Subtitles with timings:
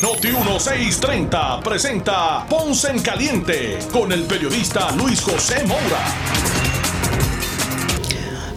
[0.00, 6.04] Noti 1630 presenta Ponce en Caliente con el periodista Luis José Moura.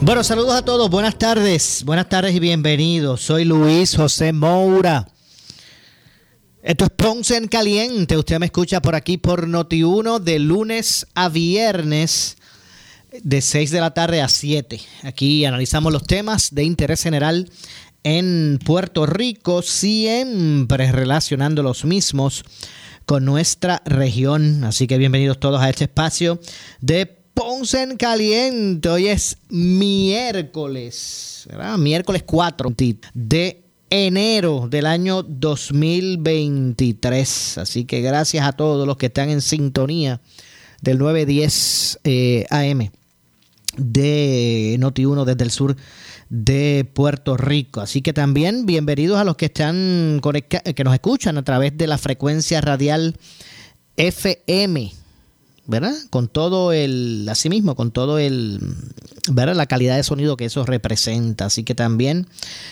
[0.02, 3.22] Bueno, saludos a todos, buenas tardes, buenas tardes y bienvenidos.
[3.22, 5.08] Soy Luis José Moura.
[6.62, 8.18] Esto es Ponce en Caliente.
[8.18, 12.38] Usted me escucha por aquí por Noti1 de lunes a viernes
[13.24, 14.80] de 6 de la tarde a 7.
[15.02, 17.50] Aquí analizamos los temas de interés general
[18.04, 22.44] en Puerto Rico, siempre relacionando los mismos
[23.06, 24.64] con nuestra región.
[24.64, 26.40] Así que bienvenidos todos a este espacio
[26.80, 28.90] de Ponce en Caliente.
[28.90, 31.48] Hoy es miércoles.
[31.78, 32.74] Miércoles 4
[33.14, 37.60] de enero del año 2023.
[37.60, 40.22] Así que gracias a todos los que están en sintonía
[40.82, 42.90] del 910 eh, AM
[43.78, 45.76] de Noti1 desde el sur
[46.32, 47.82] de Puerto Rico.
[47.82, 51.98] Así que también bienvenidos a los que están que nos escuchan a través de la
[51.98, 53.18] frecuencia radial
[53.98, 54.94] FM,
[55.68, 55.92] ¿verdad?
[56.10, 58.62] Con todo el, asimismo, con todo el,
[59.30, 59.56] ¿verdad?
[59.56, 61.48] La calidad de sonido que eso representa.
[61.48, 62.28] Así que también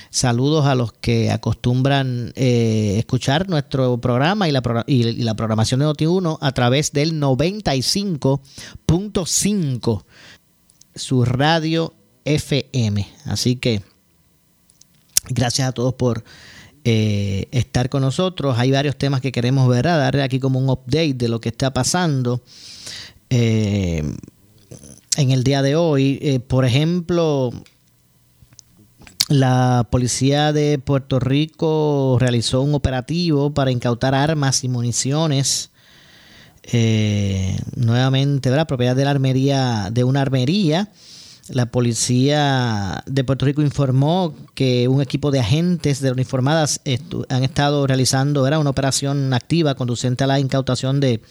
[0.09, 5.87] saludos a los que acostumbran eh, escuchar nuestro programa y la, y la programación de
[5.87, 10.03] Noti1 a través del 95.5
[10.95, 11.93] su radio
[12.25, 13.07] FM.
[13.25, 13.81] Así que
[15.29, 16.23] gracias a todos por
[16.83, 18.57] eh, estar con nosotros.
[18.57, 21.73] Hay varios temas que queremos ver, darle aquí como un update de lo que está
[21.73, 22.41] pasando
[23.29, 24.03] eh,
[25.17, 26.19] en el día de hoy.
[26.21, 27.51] Eh, por ejemplo,
[29.27, 35.71] la policía de Puerto Rico realizó un operativo para incautar armas y municiones.
[37.75, 38.67] nuevamente, ¿verdad?
[38.67, 40.89] Propiedad de la armería, de una armería
[41.49, 46.81] la policía de Puerto Rico informó que un equipo de agentes de uniformadas
[47.29, 51.21] han estado realizando era una operación activa conducente a la incautación de,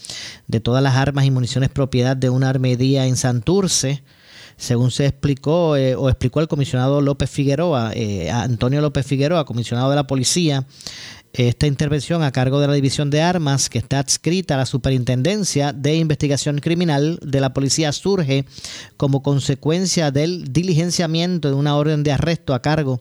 [0.62, 4.02] todas las armas y municiones propiedad de una armería en Santurce.
[4.56, 9.88] Según se explicó eh, o explicó el comisionado López Figueroa, eh, Antonio López Figueroa, comisionado
[9.88, 10.66] de la policía,
[11.32, 15.72] esta intervención a cargo de la División de Armas, que está adscrita a la Superintendencia
[15.72, 18.44] de Investigación Criminal de la Policía, surge
[18.96, 23.00] como consecuencia del diligenciamiento de una orden de arresto a cargo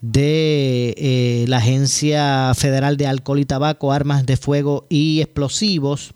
[0.00, 6.14] de eh, la Agencia Federal de Alcohol y Tabaco, Armas de Fuego y Explosivos.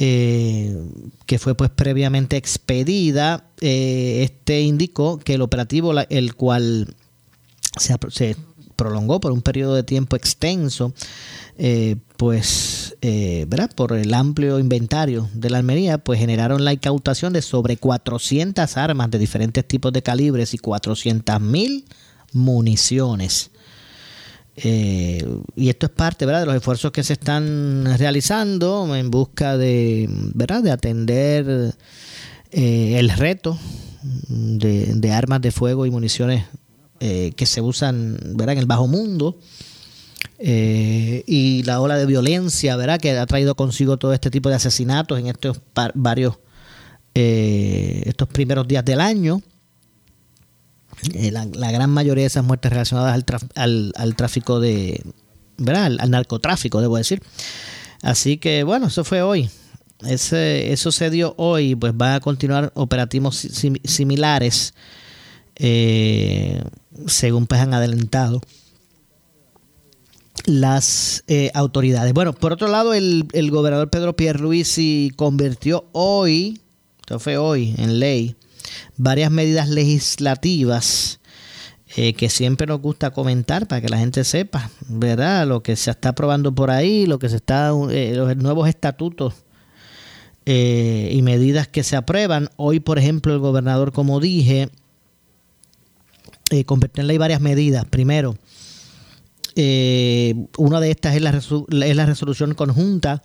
[0.00, 0.76] Eh,
[1.26, 6.94] que fue pues previamente expedida, eh, este indicó que el operativo, el cual
[7.76, 8.36] se, se
[8.78, 10.94] prolongó por un periodo de tiempo extenso,
[11.58, 13.70] eh, pues, eh, ¿verdad?
[13.74, 19.10] Por el amplio inventario de la Almería, pues generaron la incautación de sobre 400 armas
[19.10, 21.86] de diferentes tipos de calibres y 400 mil
[22.32, 23.50] municiones.
[24.54, 26.40] Eh, y esto es parte ¿verdad?
[26.40, 30.62] de los esfuerzos que se están realizando en busca de, ¿verdad?
[30.62, 31.74] de atender
[32.50, 33.58] el reto
[34.28, 36.44] de, de, armas de fuego y municiones
[37.00, 38.54] eh, que se usan ¿verdad?
[38.54, 39.38] en el bajo mundo
[40.38, 43.00] eh, y la ola de violencia ¿verdad?
[43.00, 45.60] que ha traído consigo todo este tipo de asesinatos en estos
[45.94, 46.38] varios
[47.14, 49.42] eh, estos primeros días del año.
[51.12, 55.02] La, gran mayoría de esas muertes relacionadas al, al, tráfico de,
[55.56, 55.96] ¿verdad?
[55.98, 57.22] Al, narcotráfico, debo decir.
[58.02, 59.50] Así que bueno, eso fue hoy.
[60.06, 63.36] Ese, eso se dio hoy, pues va a continuar operativos
[63.84, 64.74] similares
[65.56, 66.62] eh,
[67.06, 68.40] según pues han adelantado
[70.48, 72.12] las eh, autoridades.
[72.12, 76.60] Bueno, por otro lado, el, gobernador Pedro Pierluisi convirtió hoy,
[77.00, 78.36] esto fue hoy, en ley,
[78.96, 81.20] varias medidas legislativas
[81.96, 85.46] eh, que siempre nos gusta comentar para que la gente sepa, ¿verdad?
[85.46, 89.34] Lo que se está aprobando por ahí, lo que se está, los nuevos estatutos
[90.50, 92.48] y medidas que se aprueban.
[92.56, 94.70] Hoy, por ejemplo, el gobernador, como dije,
[96.50, 97.84] eh, convirtió en ley varias medidas.
[97.84, 98.36] Primero,
[99.60, 103.24] eh, una de estas es la, es la resolución conjunta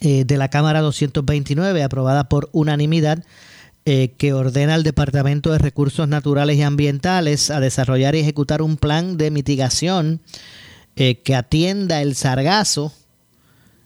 [0.00, 3.22] eh, de la Cámara 229, aprobada por unanimidad,
[3.84, 8.78] eh, que ordena al Departamento de Recursos Naturales y Ambientales a desarrollar y ejecutar un
[8.78, 10.22] plan de mitigación
[10.96, 12.92] que atienda el sargazo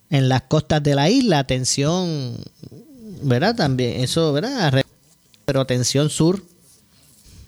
[0.08, 1.40] en las costas de la isla.
[1.40, 2.36] Atención,
[3.22, 3.54] ¿verdad?
[3.54, 4.82] También, eso, ¿verdad?
[5.44, 6.42] Pero atención sur,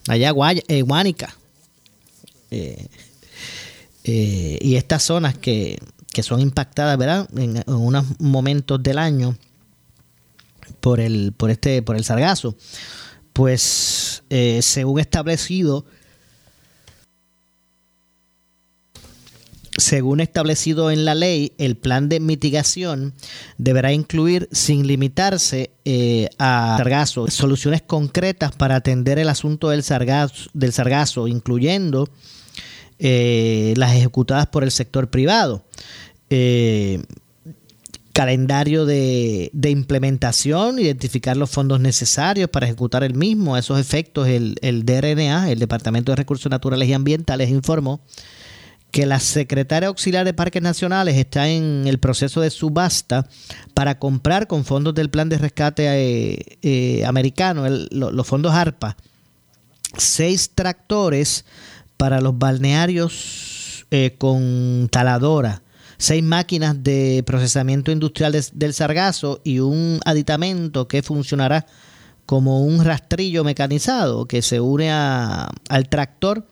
[0.08, 0.32] allá
[0.68, 1.34] eh, Guánica.
[2.50, 2.86] Eh,
[4.04, 5.78] eh, y estas zonas que,
[6.12, 7.28] que, son impactadas, ¿verdad?
[7.36, 9.36] En, en, unos momentos del año
[10.80, 12.56] por el, por este, por el sargazo.
[13.32, 14.22] Pues
[14.60, 15.84] según establecido
[19.84, 23.12] Según establecido en la ley, el plan de mitigación
[23.58, 30.48] deberá incluir, sin limitarse eh, a sargazo, soluciones concretas para atender el asunto del sargazo,
[30.54, 32.08] del sargazo incluyendo
[32.98, 35.66] eh, las ejecutadas por el sector privado.
[36.30, 37.02] Eh,
[38.14, 43.54] calendario de, implementación, identificar los fondos necesarios para ejecutar el mismo.
[43.54, 48.00] A esos efectos, el, el DRNA, el Departamento de Recursos Naturales y Ambientales, informó
[48.94, 53.26] que la secretaria auxiliar de Parques Nacionales está en el proceso de subasta
[53.74, 58.96] para comprar con fondos del plan de rescate eh, eh, americano, los fondos ARPA,
[59.98, 61.44] seis tractores
[61.96, 65.62] para los balnearios eh, con taladora,
[65.98, 71.66] seis máquinas de procesamiento industrial del sargazo y un aditamento que funcionará
[72.26, 76.46] como un rastrillo mecanizado que se une al tractor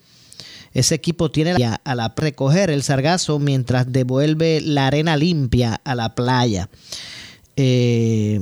[0.74, 5.94] ese equipo tiene la, a la recoger el sargazo mientras devuelve la arena limpia a
[5.94, 6.68] la playa.
[7.56, 8.40] Eh,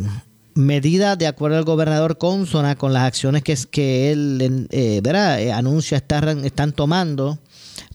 [0.54, 5.96] medida de acuerdo al gobernador consona con las acciones que, que él eh, eh, anuncia
[5.96, 7.38] están, están tomando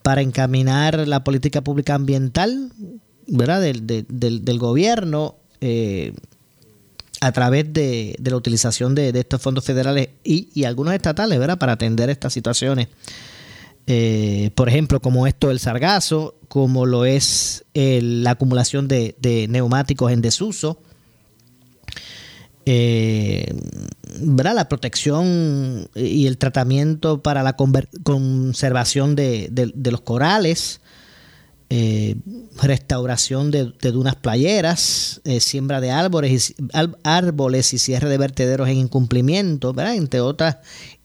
[0.01, 2.71] para encaminar la política pública ambiental
[3.27, 3.61] ¿verdad?
[3.61, 6.13] Del, del, gobierno eh,
[7.21, 11.57] a través de, la utilización de, estos fondos federales y, y, algunos estatales ¿verdad?
[11.57, 12.87] para atender estas situaciones.
[13.87, 20.21] Eh, por ejemplo, como esto del sargazo, como lo es la acumulación de, neumáticos en
[20.21, 20.81] desuso,
[22.65, 23.53] eh,
[24.19, 30.81] la protección y el tratamiento para la conservación de, los corales,
[31.69, 32.15] eh,
[32.59, 36.55] restauración de, dunas playeras, siembra de árboles y,
[37.03, 40.57] árboles y cierre de vertederos en incumplimiento, entre otras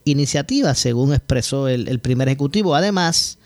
[0.04, 2.74] iniciativa, según expresó el, primer ejecutivo.
[2.74, 3.38] Además,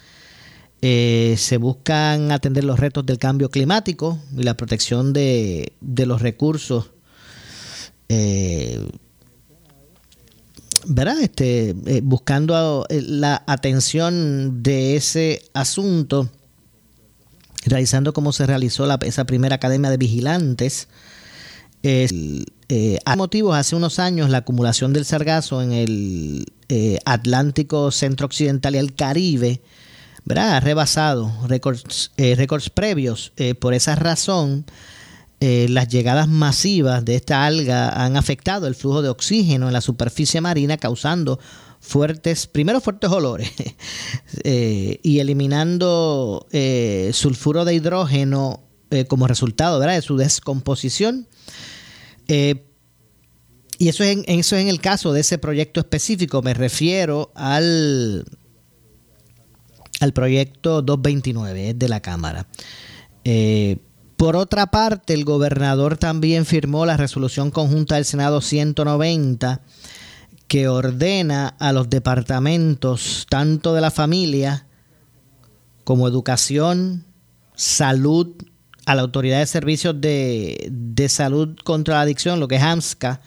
[0.82, 6.90] eh, se buscan atender los retos del cambio climático y la protección de, los recursos.
[8.08, 8.86] Eh,
[10.86, 11.20] ¿verdad?
[11.20, 16.30] Este, eh, buscando la atención de ese asunto,
[17.64, 20.88] realizando como se realizó la, esa primera academia de vigilantes
[21.86, 22.08] eh,
[22.68, 28.74] hay motivos, hace unos años la acumulación del sargazo en el eh, Atlántico Centro Occidental
[28.74, 29.60] y el Caribe
[30.34, 33.32] ha rebasado récords, eh, previos.
[33.36, 34.64] Eh, por esa razón,
[35.40, 40.40] las llegadas masivas de esta alga han afectado el flujo de oxígeno en la superficie
[40.40, 41.38] marina, causando
[41.80, 43.52] fuertes, primero fuertes olores
[44.42, 46.46] y eliminando
[47.12, 48.62] sulfuro de hidrógeno
[49.08, 51.28] como resultado de su descomposición
[52.28, 52.66] eh,
[53.78, 56.42] y eso es, en, eso es en el caso de ese proyecto específico.
[56.42, 58.24] Me refiero al,
[60.00, 62.46] al proyecto 229 de la Cámara.
[63.24, 63.78] Eh,
[64.16, 69.60] por otra parte, el gobernador también firmó la resolución conjunta del Senado 190
[70.46, 74.66] que ordena a los departamentos tanto de la familia
[75.84, 77.04] como educación,
[77.54, 78.34] salud
[78.86, 83.20] a la Autoridad de Servicios de, Salud contra la Adicción, lo que es AMSCA,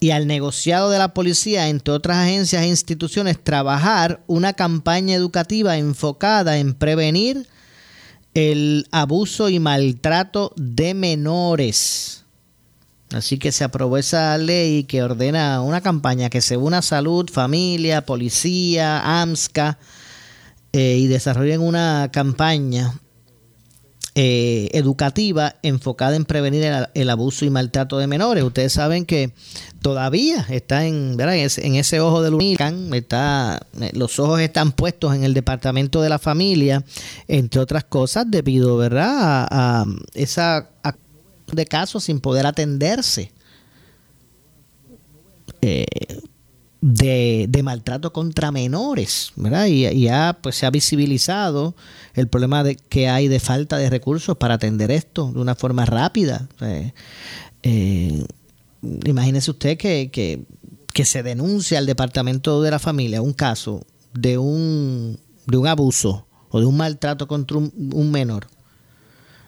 [0.00, 5.78] y al negociado de la policía, entre otras agencias e instituciones, trabajar una campaña educativa
[5.78, 7.46] enfocada en prevenir
[8.34, 12.24] el abuso y maltrato de menores.
[13.12, 18.06] Así que se aprobó esa ley que ordena una campaña que se una salud, familia,
[18.06, 19.78] policía, AMSCA
[20.72, 22.94] eh, y desarrollen una campaña
[24.14, 28.44] eh, educativa enfocada en prevenir el, abuso y maltrato de menores.
[28.44, 29.32] Ustedes saben que
[29.80, 35.24] todavía está en, en, ese, ojo del huracán, está, eh, los ojos están puestos en
[35.24, 36.84] el departamento de la familia,
[37.26, 39.48] entre otras cosas, debido ¿verdad?
[39.50, 40.68] a, esa
[41.50, 43.32] de casos sin poder atenderse.
[45.62, 45.86] Eh,
[46.82, 49.66] de, maltrato contra menores, ¿verdad?
[49.66, 51.74] Y, ya pues se ha visibilizado
[52.14, 55.86] el problema de, que hay de falta de recursos para atender esto de una forma
[55.86, 56.48] rápida.
[57.62, 58.26] Eh,
[59.04, 65.18] imagínese usted que, que, se denuncia al departamento de la familia un caso de un,
[65.46, 68.48] de un abuso o de un maltrato contra un, un menor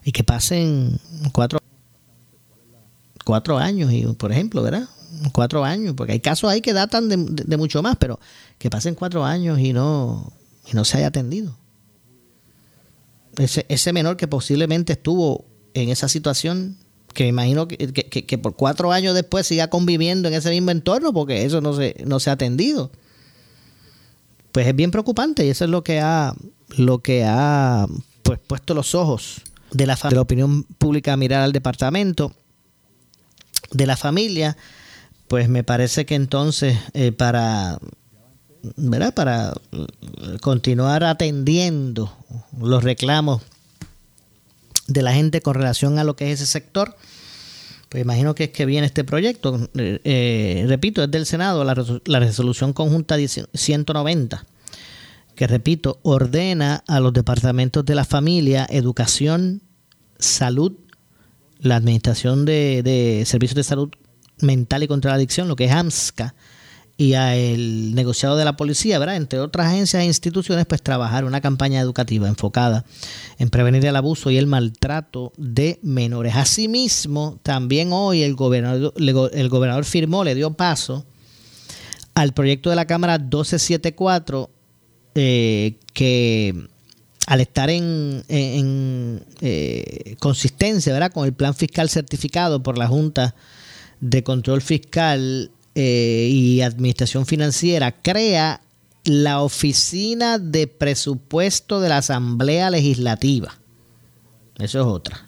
[0.04, 0.98] y que pasen
[1.32, 1.58] cuatro
[3.24, 4.86] cuatro años, y, por ejemplo, ¿verdad?
[5.32, 8.18] Cuatro años, porque hay casos ahí que datan de, mucho más, pero
[8.58, 10.32] que pasen cuatro años y no,
[10.70, 11.56] y no se haya atendido.
[13.36, 15.44] Ese, ese menor que posiblemente estuvo
[15.74, 16.76] en esa situación,
[17.12, 21.12] que me imagino que, que, por cuatro años después siga conviviendo en ese mismo entorno,
[21.12, 22.90] porque eso no se, no se ha atendido.
[24.52, 26.34] Pues es bien preocupante y eso es lo que ha,
[26.76, 27.86] lo que ha
[28.22, 29.42] pues, puesto los ojos
[29.72, 32.32] de la, de la opinión pública a mirar al departamento
[33.72, 34.56] de la familia,
[35.28, 37.78] pues me parece que entonces eh, para,
[38.76, 39.14] ¿verdad?
[39.14, 39.52] para
[40.40, 42.16] continuar atendiendo
[42.60, 43.42] los reclamos
[44.86, 46.96] de la gente con relación a lo que es ese sector,
[47.88, 49.68] pues imagino que es que viene este proyecto.
[49.74, 53.16] Eh, eh, repito, es del Senado, la, la resolución conjunta
[53.54, 54.46] 190
[55.34, 59.62] que repito, ordena a los departamentos de la familia, educación,
[60.18, 60.72] salud,
[61.58, 63.90] la Administración de, Servicios de Salud
[64.40, 66.34] Mental y contra la Adicción, lo que es AMSCA,
[66.96, 69.16] y a el negociado de la policía, ¿verdad?
[69.16, 72.84] entre otras agencias e instituciones, pues trabajar una campaña educativa enfocada
[73.38, 76.36] en prevenir el abuso y el maltrato de menores.
[76.36, 81.04] Asimismo, también hoy el gobernador, el gobernador firmó, le dio paso
[82.14, 84.50] al proyecto de la Cámara 1274,
[85.16, 86.68] eh, que
[87.26, 91.12] al estar en, eh, consistencia ¿verdad?
[91.12, 93.34] con el plan fiscal certificado por la Junta
[94.04, 98.60] de Control Fiscal eh, y Administración Financiera, crea
[99.04, 103.58] la Oficina de Presupuesto de la Asamblea Legislativa.
[104.58, 105.26] Eso es otra.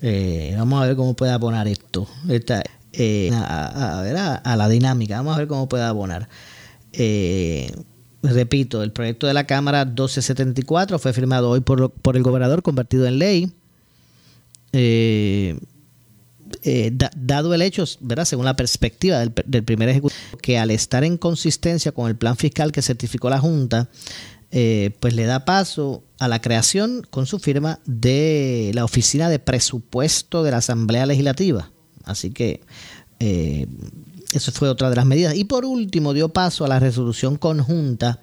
[0.00, 2.06] Eh, vamos a ver cómo puede abonar esto.
[2.28, 5.16] a, ver, a, la dinámica.
[5.16, 6.28] Vamos a ver cómo puede abonar.
[6.92, 7.74] Eh,
[8.22, 13.06] repito, el proyecto de la Cámara 1274 fue firmado hoy por, por el gobernador, convertido
[13.08, 13.52] en ley.
[14.72, 15.58] Eh,
[16.62, 18.24] eh, dado el hecho, ¿verdad?
[18.24, 22.72] según la perspectiva del, primer ejecutivo, que al estar en consistencia con el plan fiscal
[22.72, 23.88] que certificó la Junta,
[24.50, 29.38] eh, pues le da paso a la creación con su firma de la Oficina de
[29.38, 31.70] Presupuesto de la Asamblea Legislativa.
[32.04, 32.60] Así que
[34.32, 35.34] eso fue otra de las medidas.
[35.34, 38.20] Y por último, dio paso a la resolución conjunta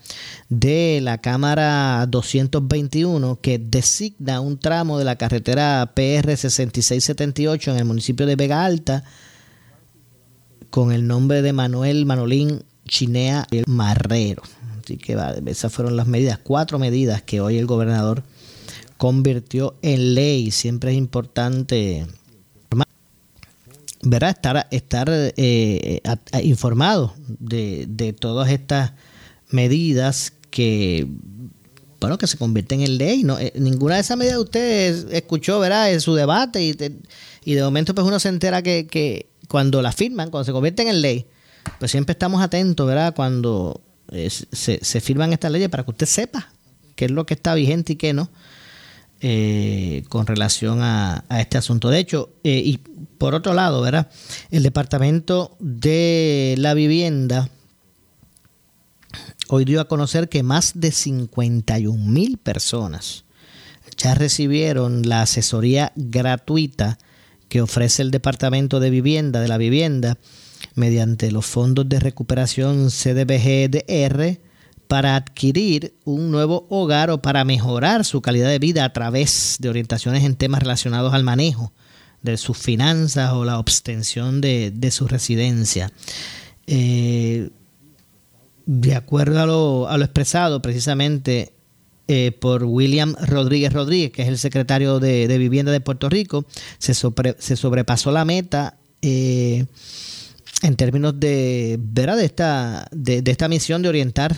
[0.48, 7.86] de la Cámara 221 que designa un tramo de la carretera PR 6678 en el
[7.86, 9.04] municipio de Vega Alta
[10.70, 14.44] con el nombre de Manuel Manolín Chinea Marrero.
[14.82, 18.24] Así que esas fueron las medidas, cuatro medidas que hoy el gobernador
[18.98, 20.52] convirtió en ley.
[20.52, 22.08] Siempre es importante
[24.02, 24.30] ¿verdad?
[24.32, 26.02] estar, estar eh,
[26.44, 28.94] informado de, todas estas
[29.50, 31.08] medidas que
[32.00, 35.92] bueno que se convierten en ley no eh, ninguna de esas medidas usted escuchó ¿verdad?
[35.92, 36.76] en su debate y,
[37.44, 41.02] y de momento pues uno se entera que, cuando la firman cuando se convierten en
[41.02, 41.26] ley
[41.80, 46.06] pues siempre estamos atentos verdad cuando eh, se, se firman estas leyes para que usted
[46.06, 46.52] sepa
[46.96, 48.30] qué es lo que está vigente y qué no
[49.22, 51.90] eh, con relación a, este asunto.
[51.90, 52.78] De hecho, eh, y
[53.18, 54.10] por otro lado, ¿verdad?
[54.52, 57.50] El Departamento de la Vivienda
[59.50, 63.26] hoy dio a conocer que más de 51 mil personas
[63.98, 66.98] ya recibieron la asesoría gratuita
[67.50, 70.18] que ofrece el Departamento de Vivienda de la Vivienda
[70.76, 74.40] mediante los fondos de recuperación CDBGDR
[74.88, 79.70] para adquirir un nuevo hogar o para mejorar su calidad de vida a través de
[79.70, 81.72] orientaciones en temas relacionados al manejo
[82.22, 85.92] de sus finanzas o la obtención de, su residencia.
[86.66, 87.50] Eh,
[88.66, 91.54] de acuerdo a lo, a lo expresado precisamente
[92.10, 96.46] eh, por William Rodríguez Rodríguez, que es el secretario de, Vivienda de Puerto Rico,
[96.78, 99.66] se, se sobrepasó la meta eh,
[100.64, 102.18] en términos de, ¿verdad?
[102.18, 104.38] de, esta, de esta misión de orientar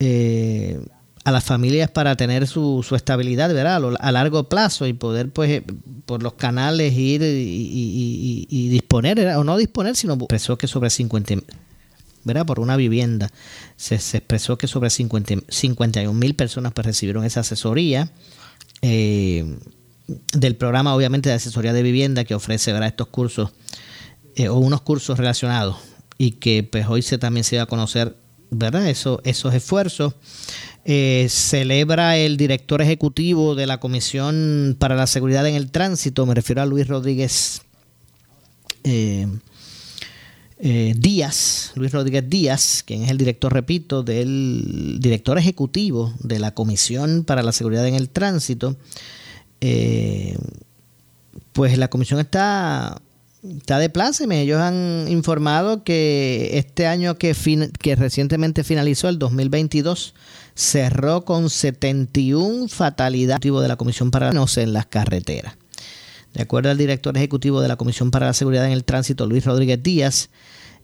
[0.00, 0.80] eh,
[1.24, 3.82] a las familias para tener su, su estabilidad ¿verdad?
[4.00, 5.64] A, largo plazo y poder pues eh,
[6.06, 11.34] por los canales ir y, disponer o no disponer sino expresó que sobre 50
[12.24, 12.46] ¿verdad?
[12.46, 13.30] por una vivienda
[13.76, 18.10] se, expresó que sobre 50, 51 mil personas pues recibieron esa asesoría
[18.80, 19.58] eh,
[20.32, 22.88] del programa obviamente de asesoría de vivienda que ofrece ¿verdad?
[22.88, 23.50] estos cursos
[24.48, 25.76] o unos cursos relacionados
[26.16, 28.16] y que pues hoy se también se va a conocer
[28.50, 28.88] ¿verdad?
[28.88, 30.14] Eso, esos esfuerzos.
[30.90, 36.34] Eh, celebra el director ejecutivo de la Comisión para la Seguridad en el Tránsito, me
[36.34, 37.60] refiero a Luis Rodríguez
[38.84, 39.26] eh,
[40.60, 46.54] eh, Díaz, Luis Rodríguez Díaz, quien es el director, repito, del director ejecutivo de la
[46.54, 48.78] Comisión para la Seguridad en el Tránsito,
[51.52, 53.02] pues la comisión está,
[53.56, 54.42] está de pláceme.
[54.42, 57.34] Ellos han informado que este año que,
[57.96, 60.14] recientemente finalizó, el 2022,
[60.54, 65.56] cerró con 71 fatalidades de la Comisión para la en las carreteras.
[66.34, 69.44] De acuerdo al director ejecutivo de la Comisión para la Seguridad en el Tránsito, Luis
[69.44, 70.30] Rodríguez Díaz,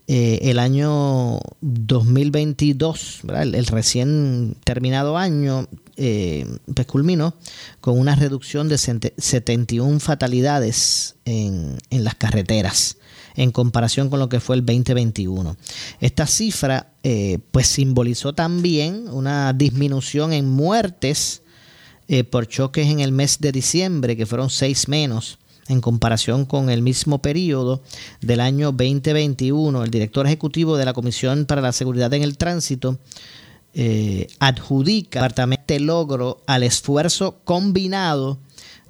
[0.07, 7.35] eh, el año 2022, El, recién terminado año, eh, pues culminó
[7.81, 12.99] con una reducción de 71 fatalidades en, las carreteras
[13.37, 15.57] en comparación con lo que fue el 2021.
[16.01, 21.41] Esta cifra eh, pues simbolizó también una disminución en muertes
[22.31, 26.83] por choques en el mes de diciembre, que fueron seis menos en comparación con el
[26.83, 27.83] mismo periodo
[28.21, 29.85] del año 2021.
[29.85, 32.99] El director ejecutivo de la Comisión para la Seguridad en el Tránsito
[33.73, 38.39] eh, adjudica este logro al esfuerzo combinado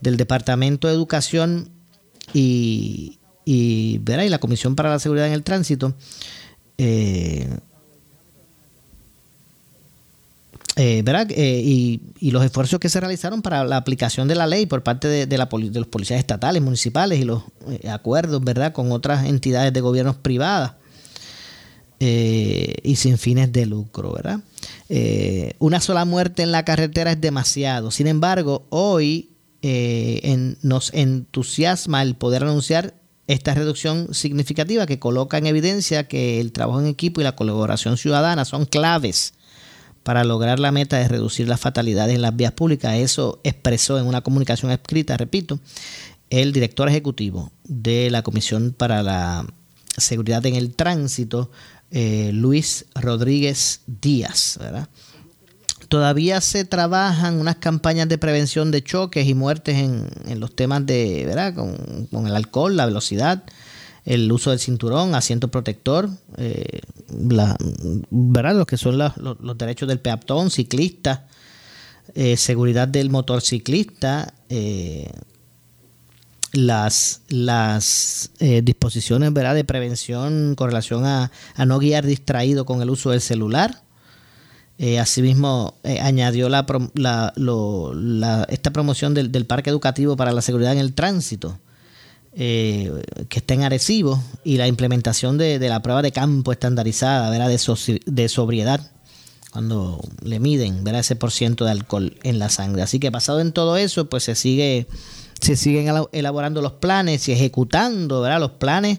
[0.01, 1.71] del Departamento de Educación
[2.33, 5.95] y, y, y la Comisión para la Seguridad en el Tránsito.
[6.77, 7.49] Eh,
[10.77, 14.83] eh, eh, y, los esfuerzos que se realizaron para la aplicación de la ley por
[14.83, 18.73] parte de, la, de los policías estatales, municipales y los eh, acuerdos ¿verdad?
[18.73, 20.73] con otras entidades de gobiernos privadas
[22.01, 24.13] y sin fines de lucro.
[24.13, 24.41] ¿verdad?
[25.59, 27.91] una sola muerte en la carretera es demasiado.
[27.91, 29.31] Sin embargo, hoy
[30.61, 32.93] nos entusiasma el poder anunciar
[33.27, 37.97] esta reducción significativa que coloca en evidencia que el trabajo en equipo y la colaboración
[37.97, 39.33] ciudadana son claves
[40.05, 42.95] para lograr la meta de reducir las fatalidades en las vías públicas.
[42.95, 45.59] Eso expresó en una comunicación escrita, repito,
[46.31, 49.47] el director ejecutivo de la Comisión para la
[49.97, 51.51] Seguridad en el Tránsito,
[51.91, 54.59] eh, Luis Rodríguez Díaz.
[55.89, 61.25] Todavía se trabajan unas campañas de prevención de choques y muertes en, los temas de,
[61.27, 61.55] ¿verdad?
[61.55, 63.45] con el alcohol, la velocidad,
[64.05, 68.55] el uso del cinturón, asiento protector, eh, ¿verdad?
[68.57, 69.13] Lo que son los,
[69.59, 71.27] derechos del peatón, ciclista,
[72.15, 75.11] eh, seguridad del motorciclista, eh,
[76.53, 79.57] las, las disposiciones ¿verdad?
[79.57, 81.33] de prevención con relación a,
[81.67, 83.83] no guiar distraído con el uso del celular.
[85.01, 86.65] asimismo, añadió la,
[86.95, 91.59] la, esta promoción del, del Parque Educativo para la Seguridad en el Tránsito,
[92.37, 98.01] eh, que está en Arecibo y la implementación de, la prueba de campo estandarizada De,
[98.07, 98.91] de sobriedad
[99.53, 101.03] cuando le miden ¿verdad?
[101.03, 102.83] ese por ciento de alcohol en la sangre.
[102.83, 104.89] Así que basado en todo eso, pues se sigue
[105.41, 108.41] se siguen elaborando los planes y ejecutando ¿verdad?
[108.41, 108.99] los planes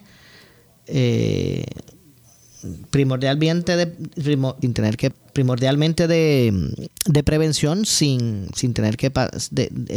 [0.88, 1.65] eh,
[2.89, 3.86] primordialmente de,
[4.73, 9.12] tener que primordialmente de, prevención sin, sin tener que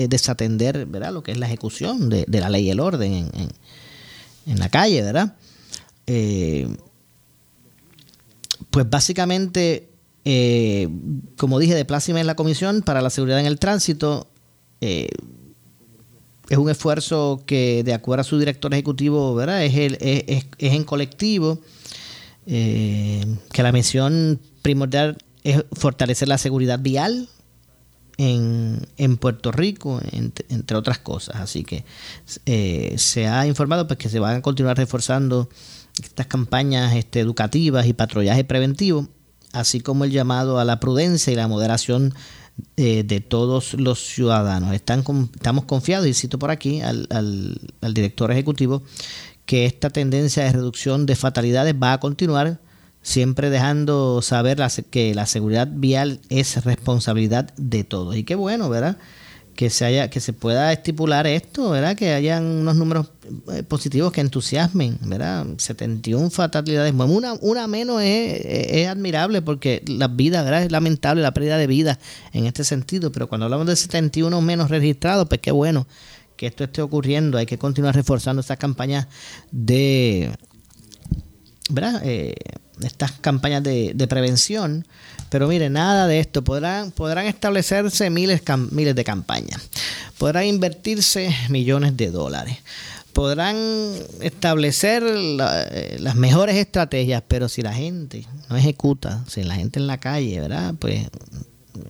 [0.09, 1.13] desatender ¿verdad?
[1.13, 3.31] lo que es la ejecución de, la ley y el orden en,
[4.47, 5.37] en, la calle, ¿verdad?
[6.07, 6.69] Eh,
[8.71, 9.91] pues básicamente,
[10.25, 10.89] eh,
[11.37, 14.29] como dije, de plácima en la Comisión para la Seguridad en el Tránsito,
[14.81, 15.09] eh,
[16.49, 19.65] es un esfuerzo que, de acuerdo a su director ejecutivo, ¿verdad?
[19.65, 21.61] Es, el, es, es en colectivo
[22.51, 27.29] eh, que la misión primordial es fortalecer la seguridad vial
[28.17, 31.37] en, Puerto Rico, entre otras cosas.
[31.37, 31.85] Así que
[32.47, 35.51] eh, se ha informado pues, que se van a continuar reforzando
[36.03, 39.09] estas campañas este, educativas y patrullaje preventivo,
[39.53, 42.15] así como el llamado a la prudencia y la moderación
[42.77, 44.73] eh, de todos los ciudadanos.
[44.75, 48.83] Están estamos confiados, y cito por aquí al, al director ejecutivo,
[49.49, 52.61] que esta tendencia de reducción de fatalidades va a continuar,
[53.01, 54.59] siempre dejando saber
[54.91, 58.15] que la seguridad vial es responsabilidad de todos.
[58.15, 58.99] Y qué bueno, ¿verdad?
[59.57, 61.97] Que se, haya, que se pueda estipular esto, ¿verdad?
[61.97, 63.11] Que hayan unos números
[63.51, 65.47] eh, positivos que entusiasmen, ¿verdad?
[65.57, 66.93] 71 fatalidades.
[66.93, 70.65] una, una menos es, es, admirable porque las vidas, ¿verdad?
[70.65, 71.99] Es lamentable la pérdida de vida
[72.35, 75.87] en este sentido, pero cuando hablamos de 71 menos registrados, pues qué bueno
[76.39, 77.37] que esto esté ocurriendo.
[77.37, 79.09] Hay que continuar reforzando estas campañas
[79.51, 80.31] de,
[81.69, 82.01] ¿verdad?
[82.05, 82.35] Eh,
[82.83, 84.87] estas campañas de, prevención.
[85.29, 86.43] Pero mire, nada de esto.
[86.43, 89.69] Podrán, podrán establecerse miles, miles de campañas.
[90.17, 92.57] Podrán invertirse millones de dólares.
[93.13, 93.57] Podrán
[94.21, 99.89] establecer eh, las mejores estrategias, pero si la gente no ejecuta, si la gente en
[99.89, 100.75] la calle, ¿verdad?
[100.79, 101.09] Pues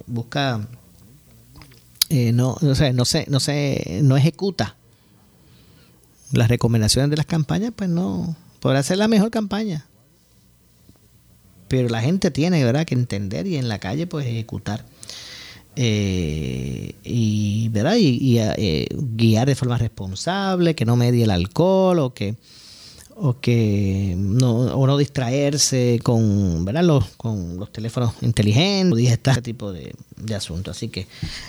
[0.06, 0.66] busca
[2.10, 4.76] eh, no, sé, no, sé, no, sé, no ejecuta
[6.32, 9.86] las recomendaciones de las campañas, pues no, podrá ser la mejor campaña.
[11.68, 14.84] Pero la gente tiene, ¿verdad?, que entender y en la calle, pues ejecutar.
[15.76, 17.96] eh, y, ¿verdad?
[17.96, 22.36] y, eh, guiar de forma responsable, que no medie el alcohol o que
[23.20, 26.84] o que no, o no distraerse con, ¿verdad?
[26.84, 30.76] Los, con los teléfonos inteligentes, este tipo de, de asuntos.
[30.76, 31.06] Así que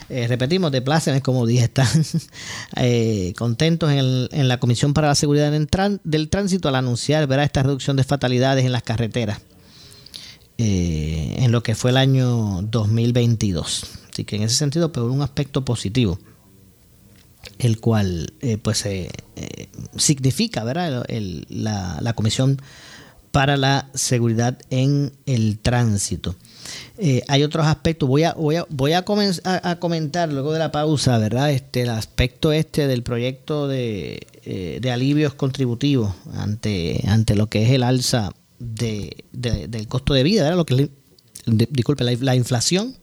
[0.10, 1.88] eh, repetimos, de plácemes, como dije, están
[2.76, 7.46] eh, contentos en, en, la Comisión para la Seguridad del Tránsito al anunciar ¿verdad?
[7.46, 9.40] esta reducción de fatalidades en las carreteras
[10.58, 13.84] eh, en lo que fue el año 2022.
[14.12, 16.20] Así que en ese sentido, pero un aspecto positivo
[17.60, 19.10] el cual eh, pues eh,
[19.96, 21.06] significa ¿verdad?
[21.50, 22.62] la, la, Comisión
[23.32, 26.36] para la Seguridad en el Tránsito.
[26.98, 29.04] Eh, hay otros aspectos, voy a, voy a, voy a,
[29.44, 31.52] a, comentar luego de la pausa, ¿verdad?
[31.52, 34.28] Este, el aspecto este del proyecto de,
[34.82, 40.44] de alivios contributivos ante, ante lo que es el alza de, del costo de vida,
[40.44, 40.58] ¿verdad?
[40.58, 40.90] Lo que
[41.46, 42.96] disculpe, la, la inflación.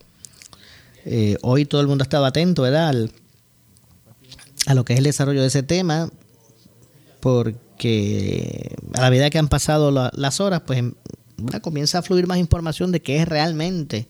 [1.42, 2.88] hoy todo el mundo estaba atento, ¿verdad?
[2.88, 3.10] Al,
[4.66, 6.10] a lo que es el desarrollo de ese tema,
[7.20, 10.82] porque a la medida que han pasado las horas, pues
[11.62, 14.08] comienza a fluir más información de qué es realmente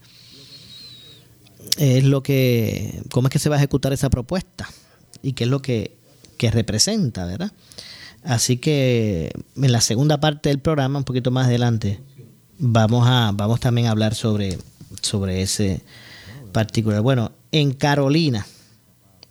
[1.76, 4.68] es lo que, cómo es que se va a ejecutar esa propuesta
[5.22, 5.96] y qué es lo que,
[6.38, 7.52] que representa, ¿verdad?
[8.22, 12.00] Así que en la segunda parte del programa, un poquito más adelante,
[12.58, 14.58] vamos a, vamos también a hablar sobre,
[15.00, 15.82] sobre ese
[16.52, 17.02] particular.
[17.02, 18.46] Bueno, en Carolina,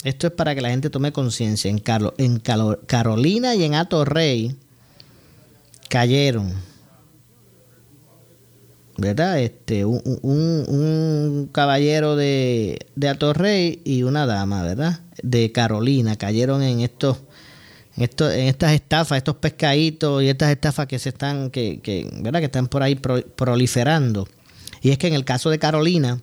[0.06, 1.70] esto es para que la gente tome conciencia.
[1.70, 1.82] En,
[2.20, 2.40] en
[2.86, 3.74] Carolina y en
[4.06, 4.56] Rey
[5.90, 6.54] cayeron.
[8.98, 9.40] ¿Verdad?
[9.40, 15.00] Este, un, caballero de, de Rey y una dama, ¿verdad?
[15.24, 16.16] De Carolina.
[16.18, 17.18] Cayeron en estos.
[17.98, 22.42] En, en estas estafas, estos pescaditos y estas estafas que se están, que, que, ¿verdad?
[22.42, 24.28] que están por ahí proliferando.
[24.82, 26.22] Y es que en el caso de Carolina,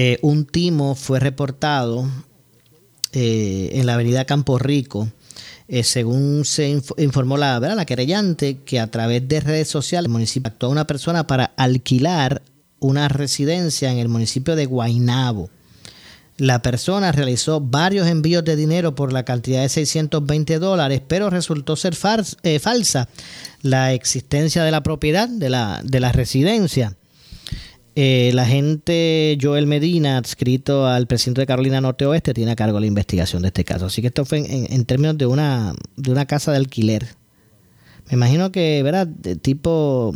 [0.00, 2.08] eh, un timo fue reportado
[3.10, 5.10] eh, en la avenida Campo Rico.
[5.66, 7.74] Eh, según se informó la, ¿verdad?
[7.74, 11.46] la querellante, que a través de redes sociales el municipio actuó a una persona para
[11.56, 12.42] alquilar
[12.78, 15.50] una residencia en el municipio de Guainabo.
[16.36, 21.74] La persona realizó varios envíos de dinero por la cantidad de 620 dólares, pero resultó
[21.74, 23.08] ser falsa
[23.62, 26.94] la existencia de la propiedad de la, de la residencia.
[28.00, 32.78] Eh, la gente Joel Medina, adscrito al presidente de Carolina Norte Oeste, tiene a cargo
[32.78, 33.86] la investigación de este caso.
[33.86, 34.38] Así que esto fue
[34.72, 37.08] en, términos de una, de una casa de alquiler.
[38.06, 39.08] Me imagino que, ¿verdad?
[39.42, 40.14] tipo,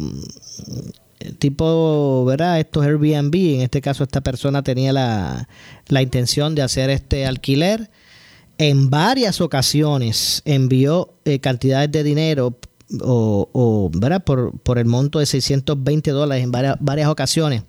[1.40, 2.60] tipo, ¿verdad?
[2.60, 5.48] Estos Airbnb, en este caso esta persona tenía la,
[5.88, 7.90] la intención de hacer este alquiler.
[8.58, 12.56] En varias ocasiones envió eh, cantidades de dinero
[13.00, 14.22] o, ¿verdad?
[14.22, 17.64] Por, por, el monto de 620 dólares en varias, varias ocasiones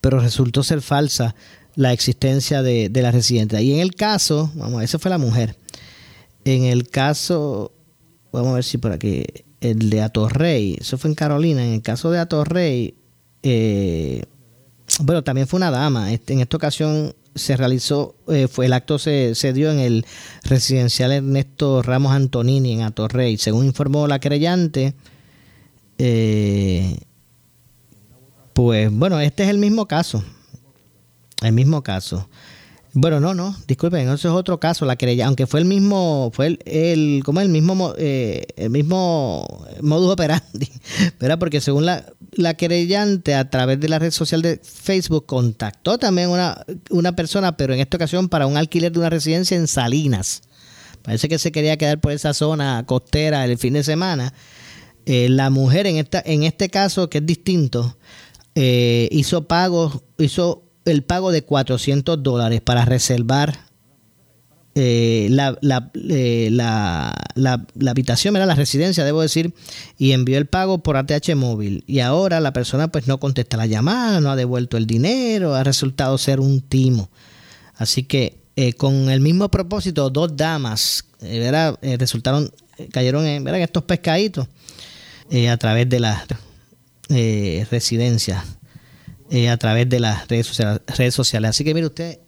[0.00, 1.34] pero resultó ser falsa
[1.76, 3.60] la existencia de, la residente.
[3.62, 5.56] Y en el caso, vamos esa fue la mujer.
[6.44, 7.72] En el caso,
[8.32, 9.24] vamos a ver si por aquí,
[9.60, 12.94] el de Atorrey, eso fue en Carolina, en el caso de Atorrey,
[13.42, 14.24] eh,
[15.00, 16.12] bueno, también fue una dama.
[16.12, 20.06] Este, en esta ocasión se realizó, eh, fue el acto se, se, dio en el
[20.44, 23.38] residencial Ernesto Ramos Antonini en Atorrey.
[23.38, 24.94] Según informó la creyente,
[25.98, 26.98] eh,
[28.54, 30.24] pues bueno, este es el mismo caso.
[31.42, 32.28] El mismo caso.
[32.96, 36.46] Bueno, no, no, disculpen, ese es otro caso, la querella, aunque fue el mismo, fue
[36.46, 40.70] el, el como el mismo, eh, el mismo modus operandi,
[41.20, 41.40] ¿verdad?
[41.40, 46.30] Porque según la, la querellante a través de la red social de Facebook contactó también
[46.30, 50.42] una, una persona, pero en esta ocasión para un alquiler de una residencia en Salinas.
[51.02, 54.32] Parece que se quería quedar por esa zona costera el fin de semana.
[55.04, 57.96] Eh, la mujer en esta, en este caso, que es distinto,
[58.54, 63.58] eh, hizo pago, hizo el pago de 400 dólares para reservar
[64.76, 69.54] eh, la, la, eh, la, la, habitación, la residencia, debo decir,
[69.98, 71.82] y envió el pago por ATH móvil.
[71.86, 75.64] Y ahora la persona pues no contesta la llamada, no ha devuelto el dinero, ha
[75.64, 77.10] resultado ser un timo.
[77.76, 78.38] Así que
[78.76, 81.04] con el mismo propósito, dos damas
[81.82, 82.52] resultaron,
[82.92, 84.46] cayeron en, en estos pescaditos
[85.50, 86.24] a través de la
[87.08, 88.44] eh, residencia
[89.30, 91.50] eh, a través de las redes sociales, redes sociales.
[91.50, 92.18] Así que mire usted,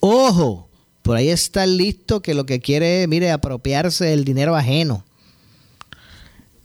[0.00, 0.68] ojo,
[1.02, 5.04] por ahí está listo que lo que quiere, mire, apropiarse del dinero ajeno.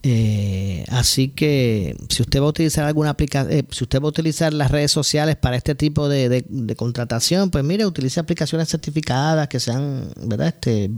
[0.01, 4.09] Eh, así que si usted va a utilizar alguna aplicación, eh, si usted va a
[4.09, 6.45] utilizar las redes sociales para este tipo de,
[6.77, 10.47] contratación, pues mire, utilice aplicaciones certificadas que sean, ¿verdad?
[10.47, 10.89] Este,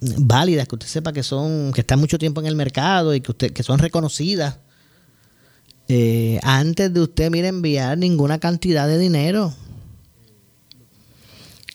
[0.00, 3.30] válidas, que usted sepa que son, que están mucho tiempo en el mercado y que
[3.32, 4.58] usted, que son reconocidas.
[5.88, 9.54] eh, antes de usted, mire, enviar ninguna cantidad de dinero.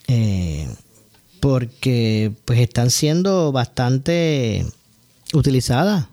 [0.07, 0.67] Eh,
[1.39, 4.65] porque pues están siendo bastante
[5.33, 6.07] utilizadas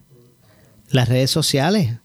[0.91, 1.97] las redes sociales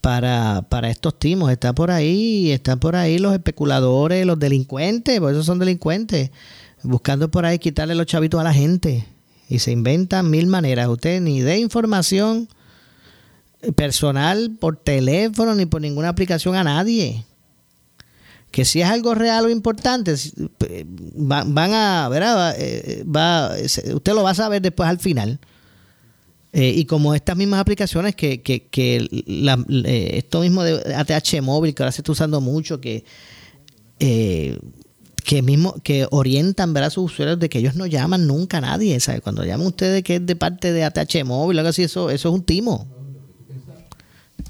[0.00, 1.50] para, para estos timos.
[1.50, 6.30] Está por ahí, están por ahí los especuladores, los delincuentes, por eso son delincuentes,
[6.82, 9.06] buscando por ahí quitarle los chavitos a la gente.
[9.50, 10.88] Y se inventan mil maneras.
[10.88, 12.48] Usted ni de información
[13.74, 17.26] personal por teléfono ni por ninguna aplicación a nadie.
[18.52, 20.14] Que si es algo real o importante,
[21.16, 22.54] van a, ¿verdad?
[22.58, 23.52] Eh, va,
[23.94, 25.40] usted lo va a saber después al final.
[26.52, 31.74] Eh, y como estas mismas aplicaciones que, que, que eh, esto mismo de ATH móvil
[31.74, 33.04] que ahora se está usando mucho, que,
[35.22, 36.88] que mismo que orientan ¿verdad?
[36.88, 38.98] a sus usuarios de que ellos no llaman nunca a nadie.
[39.00, 39.20] ¿sabe?
[39.20, 42.34] Cuando llaman ustedes que es de parte de ATH móvil algo así, eso, eso es
[42.34, 42.86] un timo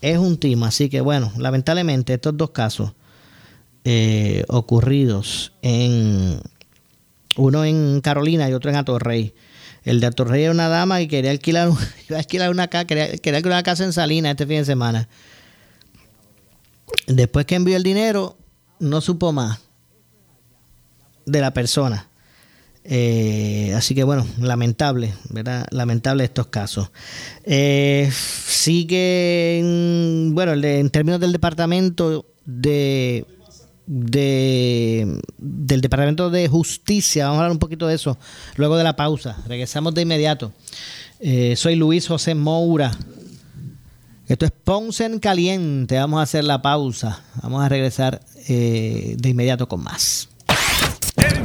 [0.00, 0.66] es un timo.
[0.66, 2.92] Así que bueno, lamentablemente estos dos casos
[3.84, 6.40] eh, ocurridos en
[7.36, 9.34] uno en Carolina y otro en Atorrey.
[9.84, 11.70] El de Atorrey era una dama que quería alquilar,
[12.16, 15.08] alquilar una casa, quería, alquilar una casa en Salinas este fin de semana.
[17.06, 18.36] Después que envió el dinero,
[18.78, 19.60] no supo más
[21.30, 22.10] de la persona.
[22.84, 25.66] Eh, así que bueno, lamentable, ¿verdad?
[25.70, 26.90] Lamentable estos casos.
[27.44, 29.60] Eh, sigue,
[30.32, 33.26] bueno, en términos del departamento de,
[33.86, 38.18] de, del Departamento de Justicia, vamos a hablar un poquito de eso
[38.56, 39.36] luego de la pausa.
[39.46, 40.52] Regresamos de inmediato.
[41.20, 42.92] Eh, soy Luis José Moura.
[44.26, 45.98] Esto es Ponce en Caliente.
[45.98, 47.20] Vamos a hacer la pausa.
[47.42, 50.29] Vamos a regresar de inmediato con más.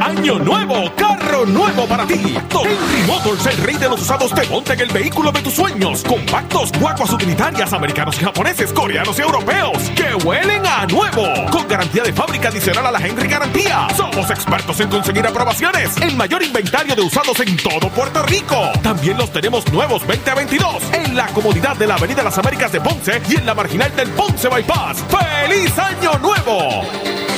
[0.00, 2.14] Año nuevo, carro nuevo para ti.
[2.14, 6.02] Henry Motors, el rey de los usados, te monta en el vehículo de tus sueños.
[6.04, 11.26] Compactos, guaguas utilitarias, americanos japoneses, coreanos y europeos, que huelen a nuevo.
[11.50, 13.88] Con garantía de fábrica adicional a la Henry Garantía.
[13.96, 15.96] Somos expertos en conseguir aprobaciones.
[15.98, 18.70] El mayor inventario de usados en todo Puerto Rico.
[18.82, 23.20] También los tenemos nuevos 2022 en la comodidad de la Avenida Las Américas de Ponce
[23.28, 25.04] y en la marginal del Ponce Bypass.
[25.08, 27.37] ¡Feliz Año Nuevo!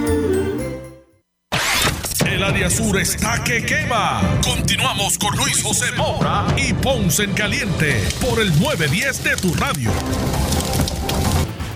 [2.41, 4.19] El área sur está que quema.
[4.43, 9.91] Continuamos con Luis José Moura y Ponce en Caliente por el 910 de tu radio.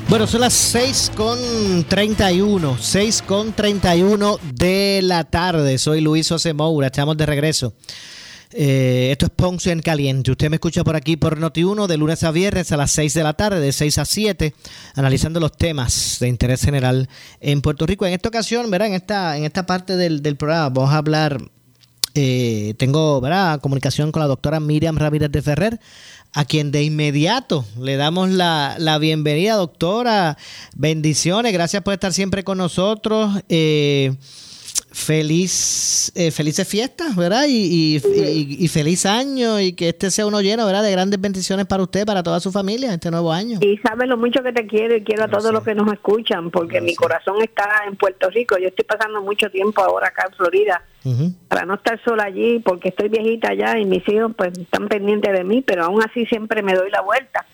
[0.10, 1.38] Bueno, son las 6 con
[1.88, 5.78] 31, 6 con 31 de la tarde.
[5.78, 7.75] Soy Luis José Moura, estamos de regreso.
[8.51, 10.31] Eh, esto es Ponce en Caliente.
[10.31, 13.23] Usted me escucha por aquí por Noti1 de lunes a viernes a las 6 de
[13.23, 14.53] la tarde, de 6 a 7,
[14.95, 17.10] analizando los temas de interés general
[17.41, 18.05] en Puerto Rico.
[18.05, 18.89] En esta ocasión, ¿verdad?
[18.89, 21.41] En esta, en esta parte del, programa vamos a hablar,
[22.13, 23.60] eh, tengo ¿verdad?
[23.62, 25.79] comunicación con la doctora Miriam Ramírez de Ferrer,
[26.34, 30.38] a quien de inmediato le damos la, la bienvenida, doctora.
[30.75, 33.41] Bendiciones, gracias por estar siempre con nosotros.
[33.49, 34.15] Eh,
[34.95, 37.45] feliz, eh, felices fiestas, ¿verdad?
[37.47, 40.83] Y, y, feliz año y que este sea uno lleno, ¿verdad?
[40.83, 43.59] De grandes bendiciones para usted, para toda su familia, este nuevo año.
[43.61, 46.49] Y sabes lo mucho que te quiero y quiero a todos los que nos escuchan,
[46.49, 48.57] porque mi corazón está en Puerto Rico.
[48.57, 50.81] Yo estoy pasando mucho tiempo ahora acá en Florida
[51.49, 55.31] para no estar sola allí, porque estoy viejita allá y mis hijos pues están pendientes
[55.31, 57.45] de mí, pero aún así siempre me doy la vuelta.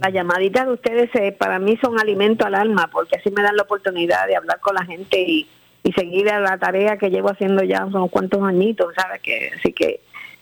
[0.00, 3.56] Las llamaditas de ustedes eh, para mí son alimento al alma, porque así me dan
[3.56, 5.46] la oportunidad de hablar con la gente y
[5.86, 9.20] y seguir a la tarea que llevo haciendo ya unos cuantos añitos, ¿sabes?
[9.22, 10.00] Que, así que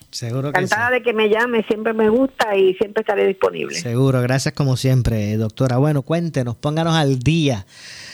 [0.09, 3.75] Seguro que encantada de que me llame, siempre me gusta y siempre estaré disponible.
[3.75, 5.77] Seguro, gracias como siempre, doctora.
[5.77, 7.67] Bueno, cuéntenos, pónganos al día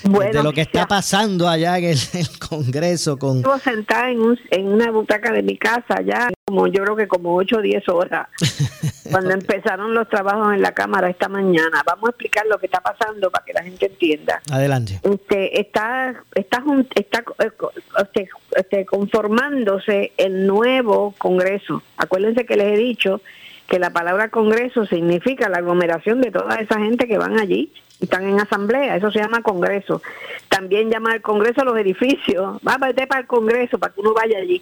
[0.02, 3.18] de lo que está pasando allá en el, Congreso.
[3.18, 3.36] Con...
[3.36, 7.06] Estuvo sentada en, un, en una butaca de mi casa ya, como yo creo que
[7.06, 8.26] como 8 o 10 horas,
[9.10, 11.82] cuando empezaron los trabajos en la Cámara esta mañana.
[11.86, 14.42] Vamos a explicar lo que está pasando para que la gente entienda.
[14.50, 15.00] Adelante.
[15.04, 16.64] Este, está, está,
[16.96, 17.52] está, eh,
[17.98, 21.82] este, este, conformándose el nuevo Congreso.
[21.96, 23.20] Acuérdense que les he dicho
[23.70, 28.28] que la palabra Congreso significa la aglomeración de toda esa gente que van allí están
[28.28, 30.02] en asamblea, eso se llama Congreso.
[30.48, 34.12] También llama al Congreso a los edificios, va a para el Congreso para que uno
[34.12, 34.60] vaya allí.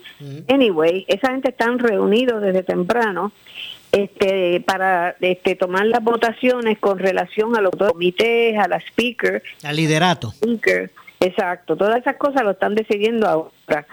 [0.48, 3.32] Anyway, esa gente están reunidos desde temprano
[3.92, 9.76] este para este tomar las votaciones con relación a los comités, a la speaker, al
[9.76, 10.32] liderato.
[10.32, 10.90] Speaker,
[11.20, 13.86] exacto, todas esas cosas lo están decidiendo ahora.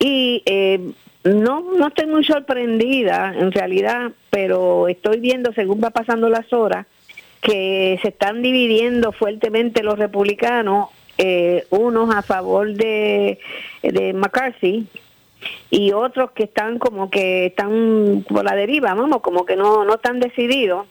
[0.00, 0.80] Y eh,
[1.34, 6.86] no, no estoy muy sorprendida en realidad, pero estoy viendo según va pasando las horas
[7.40, 13.38] que se están dividiendo fuertemente los republicanos, eh, unos a favor de,
[13.82, 14.86] de McCarthy
[15.70, 19.94] y otros que están como que están por la deriva, vamos, como que no, no
[19.94, 20.86] están decididos.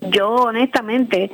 [0.00, 1.30] Yo honestamente,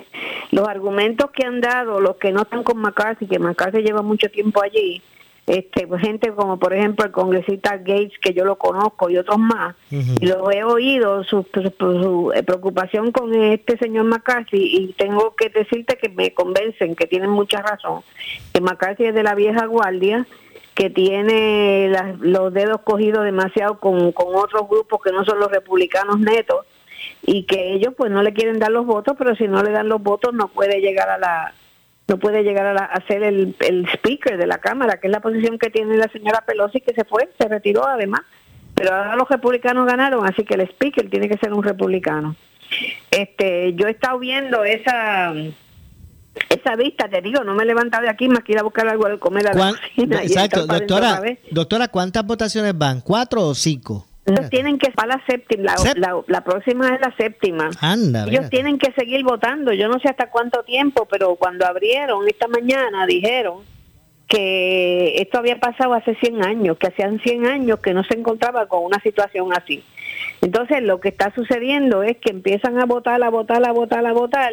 [0.53, 4.31] los argumentos que han dado los que no están con McCarthy, que McCarthy lleva mucho
[4.31, 5.03] tiempo allí,
[5.47, 9.39] este, pues, gente como por ejemplo el congresista Gates, que yo lo conozco, y otros
[9.39, 15.35] más, y lo he oído, su, su, eh, preocupación con este señor McCarthy, y tengo
[15.35, 18.03] que decirte que me convencen que tienen mucha razón,
[18.53, 20.27] que McCarthy es de la vieja guardia,
[20.75, 26.21] que tiene los dedos cogidos demasiado con, con otros grupos que no son los republicanos
[26.21, 26.65] netos,
[27.23, 29.89] y que ellos pues no le quieren dar los votos, pero si no le dan
[29.89, 31.55] los votos no puede llegar a la
[32.11, 35.61] no puede llegar a, ser el, el, speaker de la Cámara, que es la posición
[35.61, 38.23] que tiene la señora Pelosi, que se fue, se retiró además.
[38.75, 42.35] Pero ahora los republicanos ganaron, así que el speaker tiene que ser un republicano.
[43.13, 45.33] Este, yo he estado viendo esa
[46.49, 48.89] esa vista, te digo, no me he levantado de aquí más que ir a buscar
[48.89, 50.23] algo al comer a la cocina.
[50.23, 53.03] Exacto, doctora, doctora, ¿cuántas votaciones van?
[53.03, 54.10] ¿Cuatro o cinco?
[54.27, 55.75] Ellos tienen que para la séptima,
[56.27, 57.71] la, próxima es la séptima.
[57.81, 59.73] Anda, Ellos tienen que seguir votando.
[59.73, 63.65] Yo no sé hasta cuánto tiempo, pero cuando abrieron esta mañana dijeron
[64.29, 68.67] que esto había pasado hace 100 años, que hacían 100 años que no se encontraba
[68.69, 69.83] con una situación así.
[70.41, 74.13] Entonces lo que está sucediendo es que empiezan a votar, a votar, a votar, a
[74.13, 74.53] votar.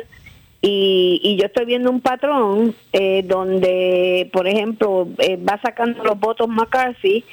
[0.62, 6.19] Y, y yo estoy viendo un patrón eh, donde, por ejemplo, eh, va sacando los
[6.19, 7.23] votos McCarthy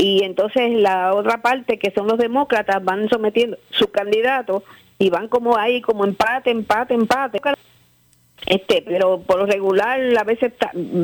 [0.00, 4.62] y entonces la otra parte que son los demócratas van sometiendo su candidato
[4.96, 7.40] y van como ahí como empate empate empate.
[8.46, 10.52] Este pero por lo regular a veces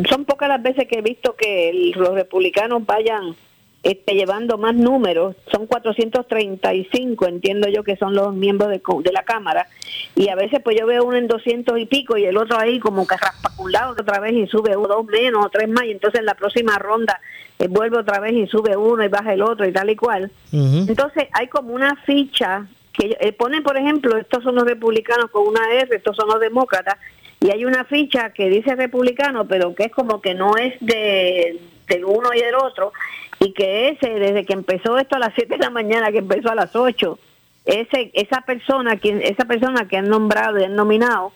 [0.08, 3.34] son pocas las veces que he visto que los republicanos vayan
[3.82, 9.24] este, llevando más números, son 435, entiendo yo que son los miembros de, de, la
[9.24, 9.68] Cámara,
[10.16, 12.80] y a veces pues yo veo uno en 200 y pico y el otro ahí
[12.80, 15.84] como que raspa un lado otra vez y sube uno, dos menos o tres más,
[15.84, 17.20] y entonces en la próxima ronda
[17.58, 20.30] eh, vuelve otra vez y sube uno y baja el otro y tal y cual.
[20.52, 25.46] Entonces hay como una ficha que eh, ponen, por ejemplo, estos son los republicanos con
[25.46, 26.96] una R, estos son los demócratas,
[27.40, 31.60] y hay una ficha que dice republicano, pero que es como que no es de,
[31.88, 32.92] del uno y del otro,
[33.40, 36.50] y que ese, desde que empezó esto a las 7 de la mañana, que empezó
[36.50, 37.18] a las 8,
[37.66, 41.32] ese, esa persona, quien, esa persona que han nombrado y han nominado,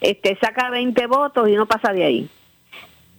[0.00, 2.30] este, saca 20 votos y no pasa de ahí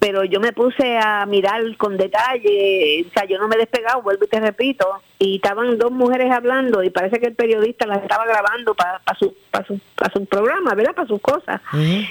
[0.06, 4.04] pero yo me puse a mirar con detalle, o sea, yo no me he despegado,
[4.04, 4.86] vuelvo y te repito,
[5.18, 9.36] y estaban dos mujeres hablando y parece que el periodista las estaba grabando para su,
[9.50, 10.94] para su, para su programa, ¿verdad?
[10.94, 11.60] Para sus cosas.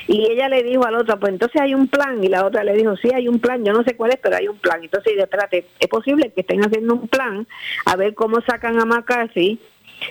[0.09, 2.73] Y ella le dijo al otro, pues entonces hay un plan, y la otra le
[2.73, 4.83] dijo, sí, hay un plan, yo no sé cuál es, pero hay un plan.
[4.83, 7.47] Entonces, espérate, es posible que estén haciendo un plan,
[7.87, 9.61] a ver cómo sacan a McCarthy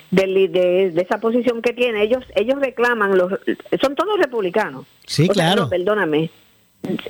[0.09, 2.01] de, de, de, esa posición que tiene.
[2.01, 3.33] Ellos ellos reclaman, los
[3.81, 4.85] son todos republicanos.
[5.05, 5.67] Sí, claro.
[5.67, 6.29] perdóname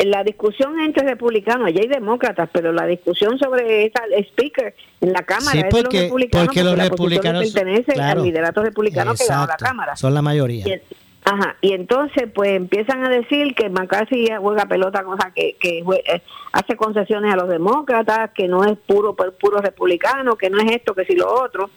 [0.05, 5.23] la discusión entre republicanos, allá hay demócratas, pero la discusión sobre esa speaker en la
[5.23, 9.57] Cámara es porque, los republicanos, porque los republicanos pertenece al liderato republicano que ganó la
[9.57, 9.95] Cámara.
[9.95, 10.67] Son la mayoría.
[10.67, 10.79] Y,
[11.25, 16.21] ajá, y entonces pues empiezan a decir que McCarthy juega pelota, cosa que, que eh,
[16.51, 20.93] hace concesiones a los demócratas, que no es puro puro republicano, que no es esto,
[20.93, 21.71] que si lo otro.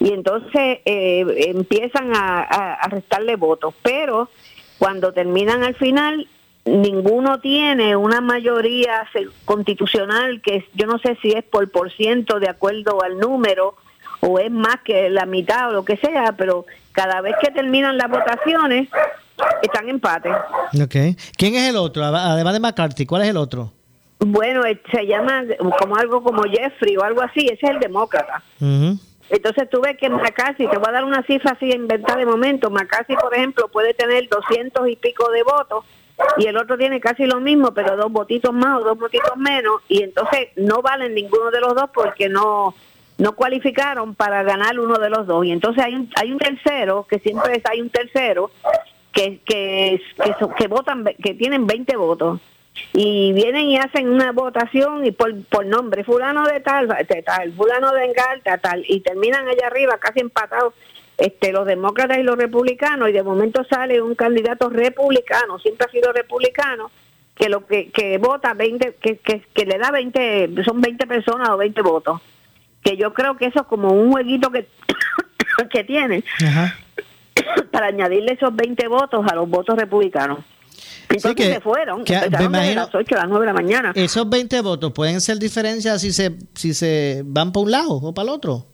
[0.00, 4.30] Y entonces eh, empiezan a, a restarle votos, pero
[4.78, 6.28] cuando terminan al final
[6.66, 9.08] ninguno tiene una mayoría
[9.44, 13.76] constitucional que yo no sé si es por por ciento de acuerdo al número
[14.20, 17.96] o es más que la mitad o lo que sea, pero cada vez que terminan
[17.96, 18.88] las votaciones
[19.62, 20.30] están en empate.
[20.84, 21.16] Okay.
[21.36, 22.04] ¿Quién es el otro?
[22.04, 23.72] Además de McCarthy, ¿cuál es el otro?
[24.18, 25.44] Bueno, eh, se llama
[25.78, 28.42] como algo como Jeffrey o algo así, ese es el demócrata.
[29.28, 32.70] Entonces tú ves que McCarthy, te voy a dar una cifra así inventada de momento,
[32.70, 35.84] McCarthy, por ejemplo, puede tener 200 y pico de votos
[36.38, 39.82] y el otro tiene casi lo mismo, pero dos votitos más o dos votitos menos,
[39.88, 42.74] y entonces no valen ninguno de los dos porque no
[43.18, 45.44] no cualificaron para ganar uno de los dos.
[45.46, 48.50] Y entonces hay un, hay un tercero, que siempre hay un tercero,
[49.12, 52.40] que, que, que, que votan, que tienen 20 votos
[52.92, 57.52] y vienen y hacen una votación y por, por nombre, fulano de tal, de tal,
[57.52, 60.74] fulano de engalta, tal, y terminan allá arriba casi empatados
[61.18, 65.90] este, los demócratas y los republicanos, y de momento sale un candidato republicano, siempre ha
[65.90, 66.90] sido republicano,
[67.34, 71.50] que lo que, que vota 20, que, que, que le da 20, son 20 personas
[71.50, 72.20] o 20 votos.
[72.82, 74.68] Que yo creo que eso es como un jueguito que,
[75.70, 76.24] que tienen
[77.70, 80.38] para añadirle esos 20 votos a los votos republicanos.
[81.08, 83.92] Entonces que, se fueron, que, me las 8 a las 9 de la mañana.
[83.94, 88.12] Esos 20 votos pueden ser diferencias si se, si se van para un lado o
[88.12, 88.66] para el otro.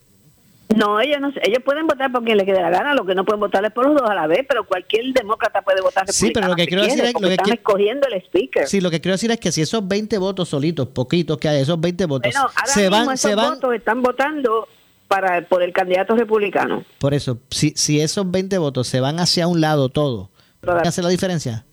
[0.76, 3.24] No, ellos no, ellos pueden votar por quien le quede la gana, lo que no
[3.24, 6.30] pueden votar es por los dos a la vez, pero cualquier demócrata puede votar Sí,
[6.32, 8.66] pero lo que quiero decir es lo que están escogiendo el speaker.
[8.66, 11.60] Sí, lo que quiero decir es que si esos 20 votos solitos, poquitos que hay,
[11.60, 12.34] esos 20 votos
[12.66, 14.68] se van se van votos están votando
[15.08, 16.84] para por el candidato republicano.
[16.98, 20.30] Por eso, si si esos 20 votos se van hacia un lado todo,
[20.62, 21.64] ¿qué hace la diferencia?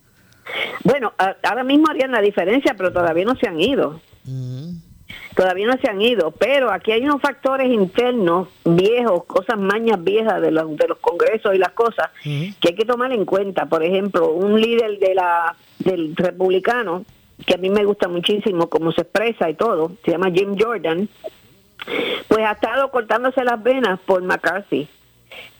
[0.84, 4.00] Bueno, ahora mismo harían la diferencia, pero todavía no se han ido.
[5.34, 10.40] Todavía no se han ido, pero aquí hay unos factores internos viejos, cosas mañas viejas
[10.42, 13.66] de los, de los congresos y las cosas que hay que tomar en cuenta.
[13.66, 17.04] Por ejemplo, un líder de la del republicano,
[17.46, 21.08] que a mí me gusta muchísimo cómo se expresa y todo, se llama Jim Jordan,
[22.28, 24.88] pues ha estado cortándose las venas por McCarthy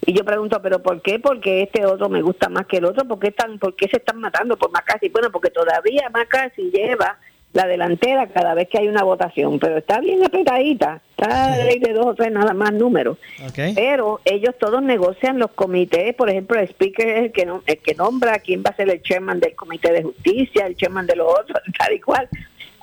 [0.07, 1.19] y yo pregunto, ¿pero por qué?
[1.19, 3.05] Porque este otro me gusta más que el otro.
[3.05, 5.09] ¿Por qué, están, por qué se están matando por McCarthy?
[5.09, 7.19] Bueno, porque todavía McCarthy lleva
[7.53, 12.07] la delantera cada vez que hay una votación, pero está bien apretadita, está de dos
[12.07, 13.19] o tres nada más números.
[13.75, 17.79] Pero ellos todos negocian los comités, por ejemplo, el speaker es el que, no, el
[17.79, 21.17] que nombra quién va a ser el chairman del comité de justicia, el chairman de
[21.17, 22.29] los otros, tal y cual.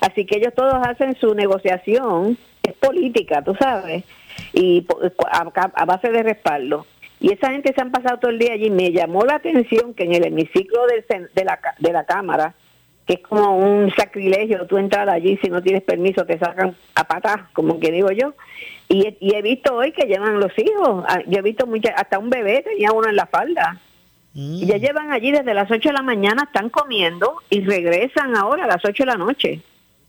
[0.00, 4.04] Así que ellos todos hacen su negociación, es política, tú sabes,
[4.52, 4.86] y
[5.30, 6.86] a base de respaldo.
[7.20, 8.70] Y esa gente se han pasado todo el día allí.
[8.70, 12.54] Me llamó la atención que en el hemiciclo de, la, de la Cámara,
[13.08, 17.04] que es como un sacrilegio, tú entrar allí si no tienes permiso, te sacan a
[17.04, 18.34] patas, como que digo yo.
[18.86, 21.06] Y, he visto hoy que llevan los hijos.
[21.08, 23.80] Ah, yo he visto mucha, hasta un bebé tenía uno en la falda.
[24.34, 24.80] Y ya mm.
[24.80, 28.84] llevan allí desde las 8 de la mañana, están comiendo y regresan ahora a las
[28.84, 29.62] 8 de la noche.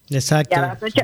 [0.09, 0.55] Exacto.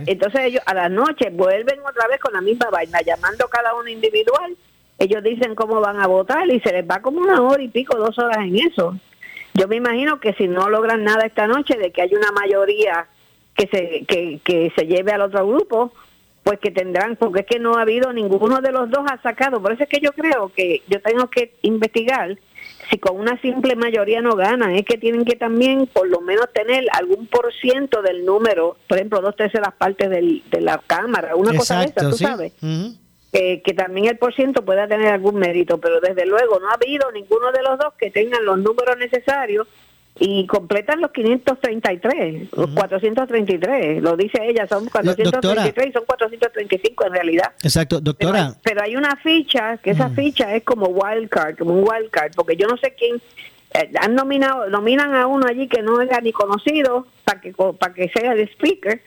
[0.05, 3.87] Entonces ellos a la noche vuelven otra vez con la misma vaina, llamando cada uno
[3.87, 4.57] individual
[4.97, 7.97] ellos dicen cómo van a votar y se les va como una hora y pico,
[7.97, 8.97] dos horas en eso.
[9.55, 13.07] Yo me imagino que si no logran nada esta noche, de que hay una mayoría
[13.55, 15.93] que se, que, que se lleve al otro grupo,
[16.43, 19.61] pues que tendrán, porque es que no ha habido ninguno de los dos ha sacado.
[19.61, 22.37] Por eso es que yo creo que yo tengo que investigar
[22.89, 26.51] si con una simple mayoría no ganan, es que tienen que también por lo menos
[26.53, 31.35] tener algún por ciento del número, por ejemplo, dos terceras partes del, de la Cámara,
[31.35, 32.53] una cosa de esa, tú sabes
[33.35, 37.11] que también el por ciento pueda tener algún mérito, pero desde luego no ha habido
[37.11, 39.67] ninguno de los dos que tengan los números necesarios
[40.17, 47.13] y completan los 533, los 433, lo dice ella, son 433 y son 435 en
[47.13, 47.51] realidad.
[47.61, 48.53] Exacto, doctora.
[48.63, 52.31] Pero, hay una ficha, que esa ficha es como wild card, como un wild card,
[52.33, 53.21] porque yo no sé quién,
[53.73, 57.93] eh, han nominado, nominan a uno allí que no era ni conocido para que, para
[57.93, 59.01] que sea el speaker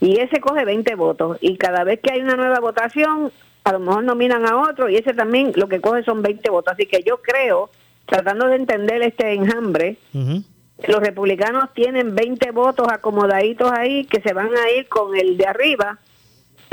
[0.00, 3.30] y ese coge 20 votos y cada vez que hay una nueva votación
[3.64, 6.74] a lo mejor nominan a otro y ese también lo que coge son 20 votos.
[6.74, 7.70] Así que yo creo,
[8.06, 14.50] tratando de entender este enjambre, los republicanos tienen 20 votos acomodaditos ahí que se van
[14.54, 15.98] a ir con el de arriba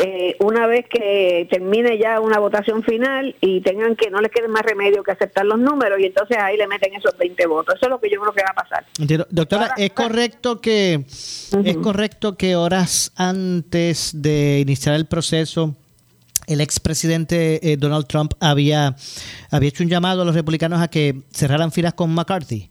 [0.03, 4.47] eh, una vez que termine ya una votación final y tengan que no les quede
[4.47, 7.75] más remedio que aceptar los números y entonces ahí le meten esos 20 votos.
[7.75, 8.85] Eso es lo que yo creo que va a pasar.
[9.29, 11.05] Doctora, ¿es correcto que
[11.63, 15.75] es correcto que horas antes de iniciar el proceso
[16.51, 18.95] el expresidente eh, Donald Trump había,
[19.51, 22.69] había hecho un llamado a los republicanos a que cerraran filas con McCarthy.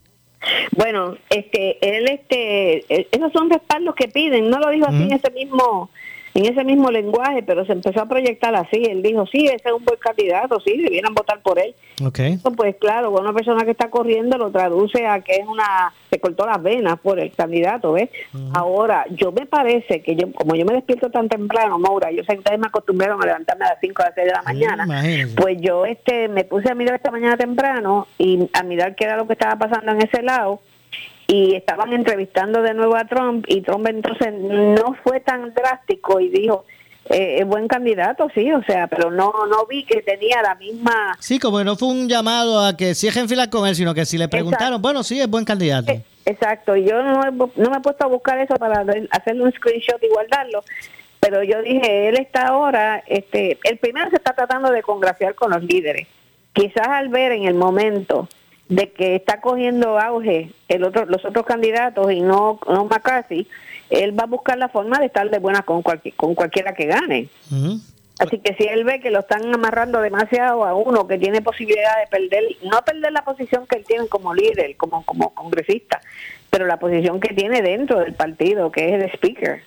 [0.76, 4.48] Bueno, este, él, este, e, esos son respaldos que piden.
[4.50, 5.90] No lo dijo así en ese mismo
[6.34, 8.84] en ese mismo lenguaje, pero se empezó a proyectar así.
[8.84, 11.74] Él dijo, sí, ese es un buen candidato, sí, debieran votar por él.
[12.02, 12.38] Okay.
[12.56, 16.46] pues claro, una persona que está corriendo lo traduce a que es una, se cortó
[16.46, 18.08] las venas por el candidato, ¿ves?
[18.54, 22.32] Ahora, yo me parece que yo, como yo me despierto tan temprano, Maura, yo sé
[22.34, 24.86] que ustedes me acostumbraron a levantarme a las 5 a las 6 de la mañana,
[25.36, 29.16] pues yo este me puse a mirar esta mañana temprano y a mirar qué era
[29.16, 30.60] lo que estaba pasando en ese lado
[31.30, 36.28] y estaban entrevistando de nuevo a Trump y Trump entonces no fue tan drástico y
[36.28, 36.64] dijo
[37.08, 41.16] eh, es buen candidato, sí, o sea, pero no no vi que tenía la misma...
[41.18, 44.18] Sí, como no fue un llamado a que cierren fila con él, sino que si
[44.18, 45.90] le preguntaron, bueno, sí, es buen candidato.
[45.92, 49.52] Eh, exacto, y yo no, no me he puesto a buscar eso para hacerle un
[49.52, 50.62] screenshot y guardarlo,
[51.20, 55.50] pero yo dije, él está ahora, este, el primero se está tratando de congraciar con
[55.52, 56.06] los líderes.
[56.52, 58.28] Quizás al ver en el momento
[58.70, 63.46] de que está cogiendo auge el otro, los otros candidatos y no, no McCarthy,
[63.90, 67.28] él va a buscar la forma de estar de buena con, con cualquiera que gane.
[68.20, 71.98] Así que si él ve que lo están amarrando demasiado a uno que tiene posibilidad
[72.00, 76.00] de perder, no perder la posición que él tiene como líder, como, como congresista,
[76.50, 79.62] pero la posición que tiene dentro del partido, que es de speaker.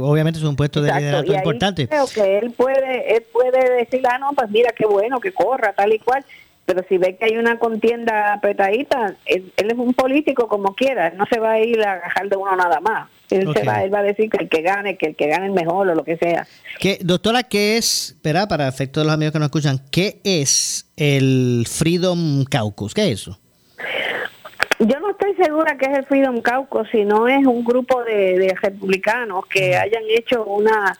[0.00, 1.86] Obviamente es un puesto de liderato importante.
[1.86, 5.72] Creo que él puede, él puede decir, ah, no, pues mira qué bueno que corra,
[5.74, 6.24] tal y cual
[6.66, 11.24] pero si ve que hay una contienda apretadita, él, es un político como quiera, no
[11.26, 13.08] se va a ir a agajar de uno nada más.
[13.30, 15.46] Él, se va, él va a decir que el que gane, que el que gane
[15.46, 16.46] es mejor o lo que sea.
[16.80, 20.90] ¿Qué, doctora, ¿qué es, espera, para efecto de los amigos que nos escuchan, qué es
[20.96, 22.94] el Freedom Caucus?
[22.94, 23.38] ¿Qué es eso?
[24.80, 28.56] Yo no estoy segura que es el Freedom Caucus, sino es un grupo de, de
[28.60, 30.96] republicanos que hayan hecho una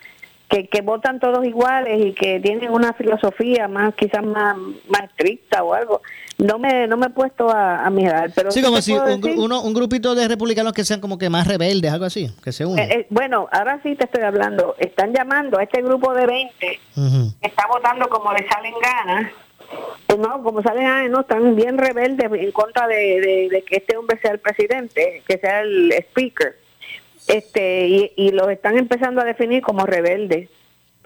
[0.49, 4.57] que, que votan todos iguales y que tienen una filosofía más quizás más,
[4.89, 6.03] más estricta o algo.
[6.39, 10.15] No me no me he puesto a, mirar, pero sí como si un, un, grupito
[10.15, 12.91] de republicanos que sean como que más rebeldes, algo así, que se unen.
[12.91, 14.77] Eh, eh, bueno, ahora sí te estoy hablando.
[14.79, 16.79] Están llamando a este grupo de 20 que
[17.41, 19.33] está votando como le salen ganas.
[20.09, 23.97] Eh, no, como salen ganas, no, están bien rebeldes en contra de, de que este
[23.97, 26.66] hombre sea el presidente, que sea el speaker
[27.27, 30.49] este y, y los están empezando a definir como rebeldes.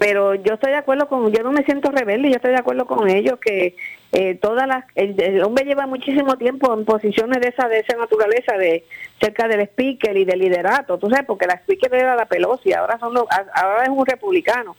[0.00, 2.86] Pero yo estoy de acuerdo con yo no me siento rebelde yo estoy de acuerdo
[2.86, 3.76] con ellos que
[4.12, 8.56] eh, todas las el, hombre lleva muchísimo tiempo en posiciones de esa de esa naturaleza
[8.56, 8.86] de
[9.20, 12.98] cerca del speaker y del liderato tú sabes porque la speaker era la Pelosi ahora
[12.98, 13.14] son
[13.54, 14.74] ahora es un republicano.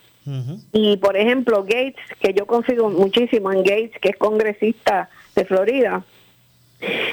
[0.71, 6.03] Y por ejemplo Gates que yo confío muchísimo en Gates que es congresista de Florida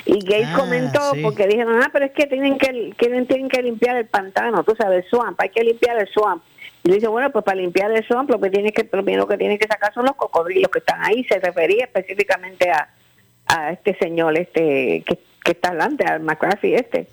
[0.07, 3.63] y Gates ah, comentó, porque dijeron, ah, pero es que tienen que, tienen, tienen que
[3.63, 6.43] limpiar el pantano, tú sabes, el swamp, hay que limpiar el swamp.
[6.85, 9.59] Y dice, bueno, pues para limpiar el swamp lo que tiene que, primero que tiene
[9.59, 11.25] que sacar son los cocodrilos que están ahí.
[11.25, 12.89] Se refería específicamente a,
[13.47, 17.09] a este señor este que, que está adelante, al McCarthy este.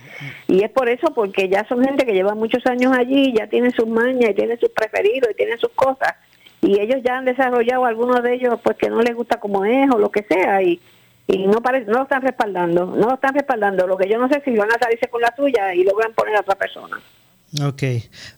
[0.48, 3.72] Y es por eso, porque ya son gente que lleva muchos años allí, ya tienen
[3.72, 6.16] sus mañas y tienen sus preferidos y tienen sus cosas.
[6.62, 9.90] Y ellos ya han desarrollado algunos de ellos, pues que no les gusta como es
[9.92, 10.62] o lo que sea.
[10.62, 10.80] Y,
[11.28, 13.88] y no parece, no lo están respaldando, no lo están respaldando.
[13.88, 16.36] Lo que yo no sé si van a salirse con la tuya y logran poner
[16.36, 16.98] a otra persona.
[17.64, 17.84] Ok.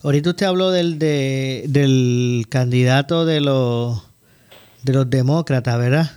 [0.03, 4.07] Ahorita usted habló del, de, del candidato de los,
[4.83, 6.11] de los demócratas, ¿verdad?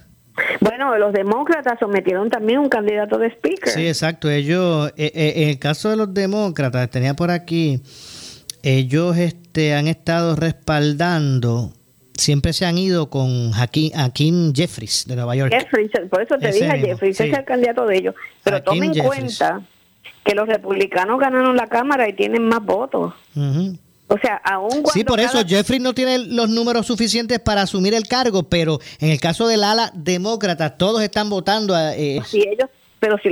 [0.60, 3.68] Bueno, los demócratas sometieron también un candidato de speaker.
[3.68, 4.30] Sí, exacto.
[4.30, 7.82] Ellos, eh, eh, en el caso de los demócratas, tenía por aquí,
[8.62, 11.72] ellos este, han estado respaldando
[12.20, 15.52] siempre se han ido con Hakim, Jeffries de Nueva York.
[15.52, 18.14] Jeffries, por eso te dije Jeffries, es el candidato de ellos.
[18.44, 19.62] Pero tomen en cuenta
[20.24, 23.14] que los republicanos ganaron la Cámara y tienen más votos.
[24.12, 27.94] O sea, aún cuando Sí, por eso Jeffries no tiene los números suficientes para asumir
[27.94, 31.78] el cargo, pero en el caso del ala demócrata, todos están votando.
[31.78, 32.68] Eh, si ellos,
[32.98, 33.28] pero si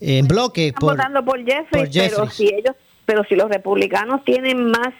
[0.00, 2.74] eh, en bloque están votando por Jeffries, pero si ellos,
[3.04, 4.94] pero si los republicanos tienen más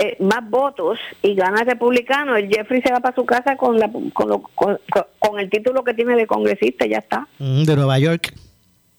[0.00, 3.80] eh, más votos y gana el republicano, el Jeffrey se va para su casa con,
[3.80, 7.26] la, con, con, el título que tiene de congresista, ya está.
[7.40, 8.32] Mm, de Nueva York.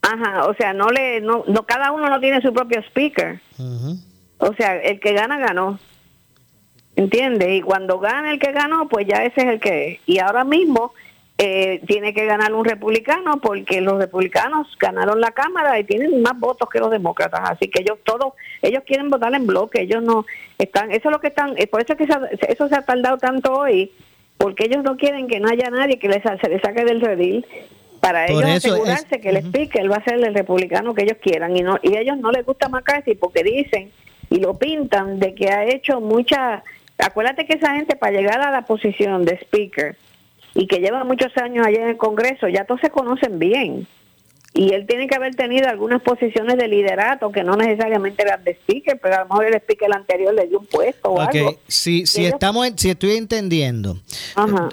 [0.01, 3.39] Ajá, o sea, no le, no, no cada uno no tiene su propio speaker.
[4.39, 5.79] O sea, el que gana, ganó.
[6.97, 7.59] ¿Entiendes?
[7.59, 10.01] Y cuando gana el que ganó, pues ya ese es el que...
[10.05, 10.93] Y ahora mismo
[11.41, 16.37] eh, tiene que ganar un republicano porque los republicanos ganaron la Cámara y tienen más
[16.37, 20.25] votos que los demócratas, así que ellos todos, ellos quieren votar en bloque, ellos no
[20.57, 22.07] están, eso es lo que están, por eso es que
[22.49, 23.89] eso se ha tardado tanto hoy,
[24.37, 27.45] porque ellos no quieren que no haya nadie que les, se les saque del redil
[28.01, 31.55] para ellos asegurarse que el speaker va a ser el republicano que ellos quieran.
[31.55, 33.91] Y no y a ellos no les gusta McCarthy porque dicen
[34.29, 36.63] y lo pintan de que ha hecho mucha
[36.97, 39.95] acuérdate que esa gente para llegar a la posición de speaker
[40.53, 43.87] y que lleva muchos años allá en el Congreso, ya todos se conocen bien.
[44.51, 48.51] Y él tiene que haber tenido algunas posiciones de liderato que no necesariamente eran de
[48.51, 51.55] speaker, pero a lo mejor el speaker anterior le dio un puesto o algo.
[51.67, 53.99] Si, si, estamos, si estoy entendiendo,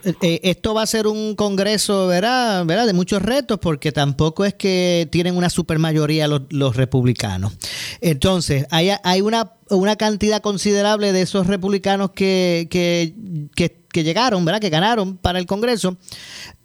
[0.02, 2.64] eh, eh, esto va a ser un congreso ¿verdad?
[2.64, 2.86] ¿verdad?
[2.86, 7.52] de muchos retos porque tampoco es que tienen una supermayoría los, los republicanos.
[8.00, 13.12] Entonces, hay, hay una, una cantidad considerable de esos republicanos que, que,
[13.54, 14.60] que que llegaron, ¿verdad?
[14.60, 15.96] Que ganaron para el Congreso,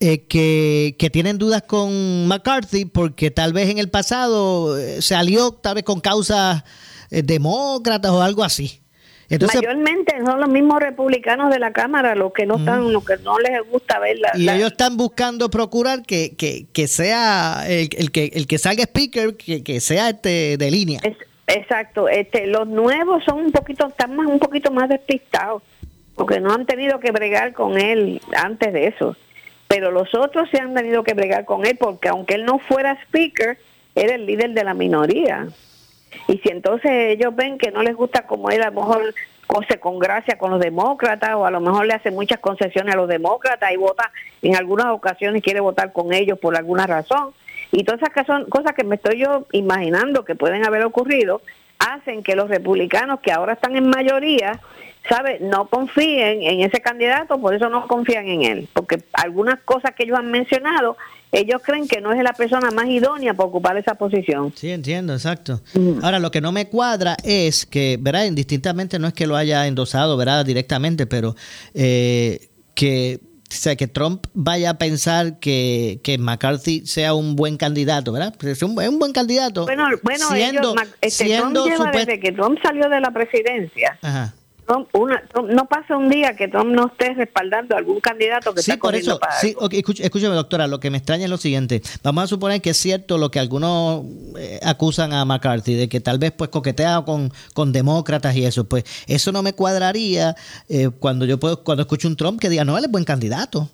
[0.02, 5.16] eh, que, que, tienen dudas con McCarthy porque tal vez en el pasado eh, se
[5.16, 6.66] alió tal vez con causas
[7.10, 8.82] eh, demócratas o algo así.
[9.30, 13.40] Mayormente son los mismos republicanos de la Cámara los que no están, los que no
[13.40, 14.32] les gusta ver la.
[14.36, 18.84] Y ellos están buscando procurar que, que, que sea el, el, que el que salga
[18.84, 21.00] speaker, que, que sea este de línea.
[21.48, 25.64] exacto, este, los nuevos son un poquito, están más, un poquito más despistados,
[26.22, 29.16] porque no han tenido que bregar con él antes de eso.
[29.68, 32.96] Pero los otros se han tenido que bregar con él, porque aunque él no fuera
[33.08, 33.58] speaker,
[33.96, 35.48] era el líder de la minoría.
[36.28, 39.16] Y si entonces ellos ven que no les gusta como él, a lo mejor
[39.68, 43.08] se congracia con los demócratas o a lo mejor le hace muchas concesiones a los
[43.08, 44.12] demócratas y vota
[44.44, 47.34] en algunas ocasiones quiere votar con ellos por alguna razón.
[47.72, 51.42] Y todas esas son cosas que me estoy yo imaginando que pueden haber ocurrido,
[51.80, 54.60] hacen que los republicanos que ahora están en mayoría,
[55.08, 55.40] ¿sabe?
[55.40, 60.04] No confíen en ese candidato, por eso no confían en él, porque algunas cosas que
[60.04, 60.98] ellos han mencionado
[61.32, 64.54] ellos creen que no es la persona más idónea para ocupar esa posición.
[64.56, 65.62] Sí, entiendo, exacto.
[66.02, 68.26] Ahora, lo que no me cuadra es que, ¿verdad?
[68.26, 70.46] Indistintamente no es que lo haya endosado, ¿verdad?
[70.46, 71.36] Directamente, pero
[71.74, 78.12] eh, que, sea, que Trump vaya a pensar que, que McCarthy sea un buen candidato,
[78.12, 78.36] ¿verdad?
[78.46, 79.64] Es un, buen candidato.
[79.66, 83.98] Bueno, bueno siendo, este, Trump lleva desde que Trump salió de la presidencia.
[84.02, 84.34] Ajá
[84.78, 88.96] no pasa un día que Trump no esté respaldando a algún candidato que sí, por
[88.96, 89.56] eso, sí,
[90.00, 91.82] escúcheme, doctora, lo que me extraña es lo siguiente.
[92.04, 94.06] Vamos a suponer que es cierto lo que algunos
[94.38, 98.66] eh, acusan a McCarthy, de que tal vez pues coquetea con, con demócratas y eso.
[98.66, 100.36] Pues eso no me cuadraría
[100.70, 103.70] eh, cuando yo puedo, cuando escucho un Trump que diga, no, él es buen candidato.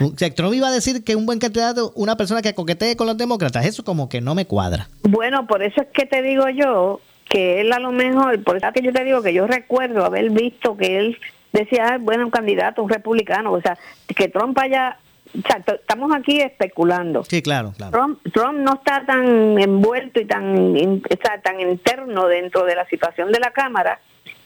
[0.00, 3.06] O sea, Trump iba a decir que un buen candidato, una persona que coquetee con
[3.06, 4.88] los demócratas, eso como que no me cuadra.
[5.02, 7.00] Bueno, por eso es que te digo yo
[7.32, 10.28] que él a lo mejor, por eso que yo te digo que yo recuerdo haber
[10.28, 11.18] visto que él
[11.50, 13.78] decía, bueno, un candidato, un republicano, o sea,
[14.14, 14.98] que Trump haya
[15.34, 17.24] o sea, estamos aquí especulando.
[17.24, 17.90] Sí, claro, claro.
[17.90, 20.76] Trump, Trump no está tan envuelto y tan,
[21.08, 23.98] está tan interno dentro de la situación de la Cámara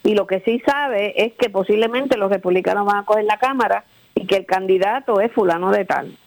[0.05, 3.83] y lo que sí sabe es que posiblemente los republicanos van a coger la Cámara
[4.15, 6.17] y que el candidato es fulano de tal.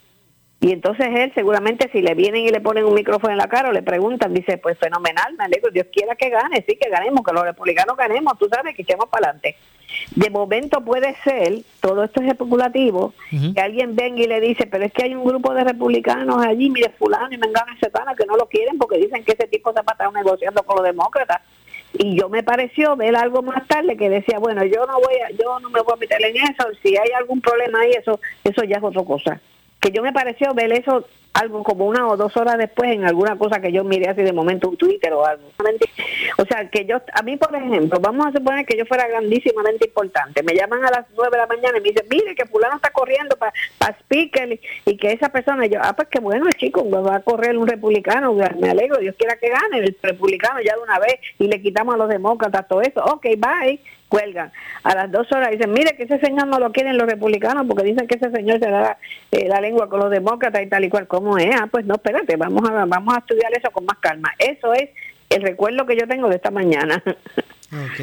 [0.61, 3.69] Y entonces él seguramente si le vienen y le ponen un micrófono en la cara
[3.69, 7.25] o le preguntan, dice, pues fenomenal, me alegro, Dios quiera que gane, sí que ganemos,
[7.25, 9.55] que los republicanos ganemos, tú sabes que echemos para adelante.
[10.15, 13.11] De momento puede ser, todo esto es especulativo,
[13.55, 16.69] que alguien venga y le dice, pero es que hay un grupo de republicanos allí,
[16.69, 19.73] mire fulano y mengano y setana que no lo quieren porque dicen que ese tipo
[19.73, 21.41] se ha pasado negociando con los demócratas.
[21.93, 25.31] Y yo me pareció ver algo más tarde que decía, bueno, yo no voy a,
[25.31, 28.63] yo no me voy a meter en eso, si hay algún problema ahí, eso, eso
[28.63, 29.41] ya es otra cosa
[29.81, 33.37] que yo me pareció ver eso algo como una o dos horas después en alguna
[33.37, 35.43] cosa que yo miré así de momento un Twitter o algo.
[36.37, 39.87] O sea, que yo, a mí por ejemplo, vamos a suponer que yo fuera grandísimamente
[39.87, 42.75] importante, me llaman a las nueve de la mañana y me dicen, mire que fulano
[42.75, 46.87] está corriendo para pa speaker y, que esa persona, yo, ah, pues que bueno, chico
[46.89, 50.81] va a correr un republicano, me alegro, Dios quiera que gane el republicano ya de
[50.81, 53.79] una vez y le quitamos a los demócratas todo eso, ok, bye
[54.11, 54.51] cuelgan.
[54.83, 57.83] A las dos horas dicen, mire que ese señor no lo quieren los republicanos porque
[57.83, 58.97] dicen que ese señor se da
[59.31, 61.07] eh, la lengua con los demócratas y tal y cual.
[61.21, 61.55] ¿Cómo es?
[61.55, 64.33] Ah, pues no, espérate, vamos a, vamos a estudiar eso con más calma.
[64.39, 64.89] Eso es
[65.29, 67.01] el recuerdo que yo tengo de esta mañana.
[67.73, 68.01] Ok.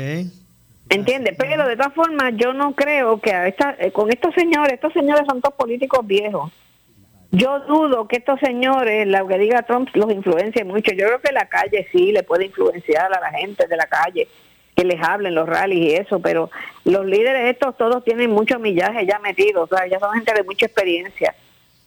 [0.88, 1.34] ¿Entiendes?
[1.36, 4.94] Pero de todas formas, yo no creo que a esta, eh, con estos señores, estos
[4.94, 6.50] señores son todos políticos viejos.
[7.32, 10.92] Yo dudo que estos señores, lo que diga Trump, los influencie mucho.
[10.92, 14.26] Yo creo que la calle sí le puede influenciar a la gente de la calle
[14.74, 16.50] que les hablen los rallies y eso, pero
[16.84, 20.44] los líderes estos todos tienen mucho millaje ya metidos, o sea, ya son gente de
[20.44, 21.34] mucha experiencia.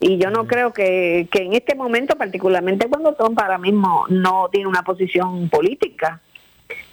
[0.03, 4.49] Y yo no creo que, que en este momento, particularmente cuando Trump ahora mismo no
[4.51, 6.21] tiene una posición política,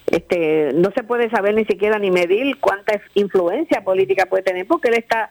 [0.07, 4.89] este no se puede saber ni siquiera ni medir cuánta influencia política puede tener, porque
[4.89, 5.31] él está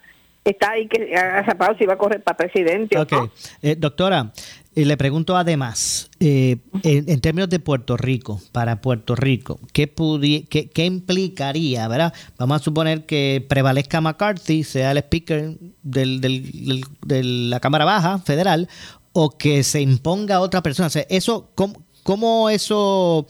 [0.49, 2.97] está ahí que ha si va a correr para presidente.
[2.97, 3.13] Ok,
[3.61, 4.31] eh, doctora,
[4.77, 10.85] y le pregunto además, eh, en, términos de Puerto Rico, para Puerto Rico, ¿qué, qué,
[10.85, 12.13] implicaría, verdad?
[12.37, 18.19] Vamos a suponer que prevalezca McCarthy, sea el speaker del, del, de la Cámara Baja
[18.19, 18.69] federal,
[19.13, 20.89] o que se imponga otra persona.
[21.09, 23.25] eso, ¿cómo, cómo eso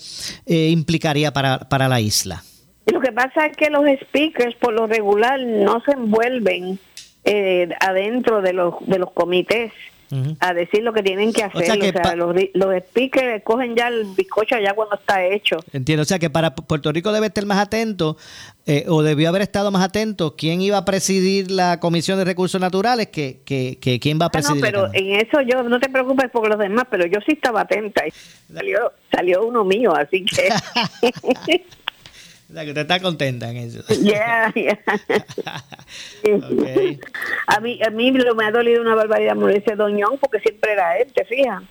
[0.46, 2.44] eh, implicaría para, para la isla?
[2.88, 6.78] Lo que pasa es que los speakers por lo regular no se envuelven
[7.24, 9.72] eh, adentro de los, de los comités
[10.40, 11.72] a decir lo que tienen que hacer.
[11.72, 15.58] O sea, los, los speakers cogen ya el bizcocho ya cuando está hecho.
[15.74, 18.18] Entiendo, o sea que para Puerto Rico debe estar más atento
[18.66, 22.60] eh, o debió haber estado más atento quién iba a presidir la Comisión de Recursos
[22.60, 24.62] Naturales que, que, que quién va a presidir.
[24.62, 27.62] no, pero en eso yo no te preocupes por los demás, pero yo sí estaba
[27.62, 28.12] atenta y
[28.54, 30.50] salió, salió uno mío, así que...
[32.50, 33.84] O que usted está contenta en eso.
[34.02, 34.80] Yeah, yeah.
[37.48, 41.12] a, mí, a mí me ha dolido una barbaridad morirse Doñón porque siempre era él,
[41.14, 41.64] te fijas.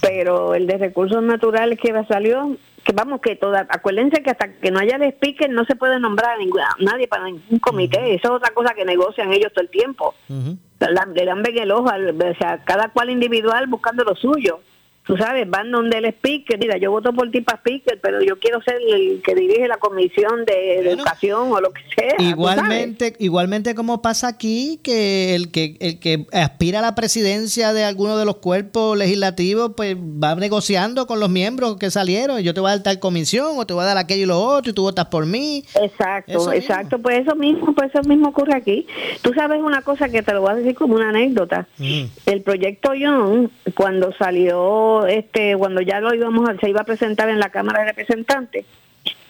[0.00, 4.70] Pero el de recursos naturales que salió, que vamos, que toda, acuérdense que hasta que
[4.70, 8.14] no haya speaker no se puede nombrar a nadie para ningún comité.
[8.14, 10.14] Eso es otra cosa que negocian ellos todo el tiempo.
[10.28, 10.94] Le
[11.24, 14.60] dan el ojo, o sea, cada cual individual buscando lo suyo
[15.08, 18.38] tú sabes, van donde el speaker, mira, yo voto por ti para speaker, pero yo
[18.38, 22.14] quiero ser el que dirige la comisión de, educación o lo que sea.
[22.18, 27.84] Igualmente, igualmente como pasa aquí, que el que el que aspira a la presidencia de
[27.84, 32.40] alguno de los cuerpos legislativos, pues va negociando con los miembros que salieron.
[32.40, 34.38] Yo te voy a dar tal comisión o te voy a dar aquello y lo
[34.38, 35.64] otro y tú votas por mí.
[35.80, 36.98] Exacto, exacto.
[36.98, 38.86] Pues eso mismo, pues eso mismo ocurre aquí.
[39.22, 41.66] Tú sabes una cosa que te lo voy a decir como una anécdota.
[41.78, 42.04] Mm.
[42.26, 47.38] El proyecto Young, cuando salió este, cuando ya lo íbamos se iba a presentar en
[47.38, 48.66] la Cámara de Representantes,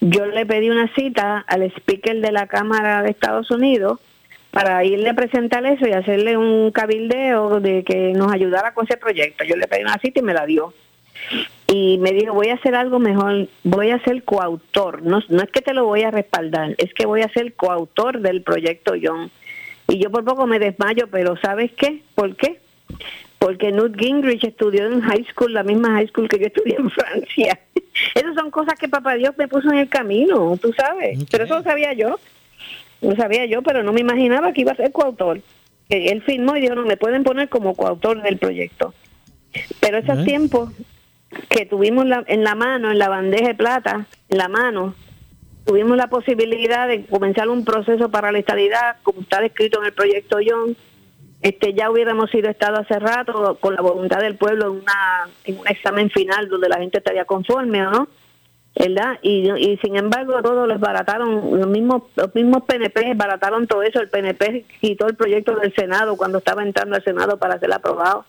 [0.01, 3.99] yo le pedí una cita al speaker de la Cámara de Estados Unidos
[4.51, 8.97] para irle a presentar eso y hacerle un cabildeo de que nos ayudara con ese
[8.97, 9.43] proyecto.
[9.43, 10.73] Yo le pedí una cita y me la dio.
[11.67, 15.03] Y me dijo, voy a hacer algo mejor, voy a ser coautor.
[15.03, 18.21] No, no es que te lo voy a respaldar, es que voy a ser coautor
[18.21, 19.29] del proyecto John.
[19.87, 22.01] Y yo por poco me desmayo, pero ¿sabes qué?
[22.15, 22.59] ¿Por qué?
[23.39, 26.89] Porque Newt Gingrich estudió en high school, la misma high school que yo estudié en
[26.89, 27.59] Francia.
[28.15, 31.23] Esas son cosas que papá Dios me puso en el camino, tú sabes.
[31.31, 32.19] Pero eso lo sabía yo.
[33.01, 35.41] Lo sabía yo, pero no me imaginaba que iba a ser coautor.
[35.87, 38.93] Él firmó y dijo, no, me pueden poner como coautor del proyecto.
[39.79, 40.71] Pero esos tiempos
[41.49, 44.95] que tuvimos en la mano, en la bandeja de plata, en la mano,
[45.65, 49.93] tuvimos la posibilidad de comenzar un proceso para la estabilidad, como está descrito en el
[49.93, 50.75] proyecto John,
[51.41, 55.59] este ya hubiéramos sido estado hace rato con la voluntad del pueblo en, una, en
[55.59, 58.07] un examen final donde la gente estaría conforme o no
[58.79, 59.19] ¿verdad?
[59.21, 63.99] Y, y sin embargo todos les barataron, los mismos, los mismos PNP barataron todo eso,
[63.99, 68.25] el PNP quitó el proyecto del Senado cuando estaba entrando al Senado para ser aprobado.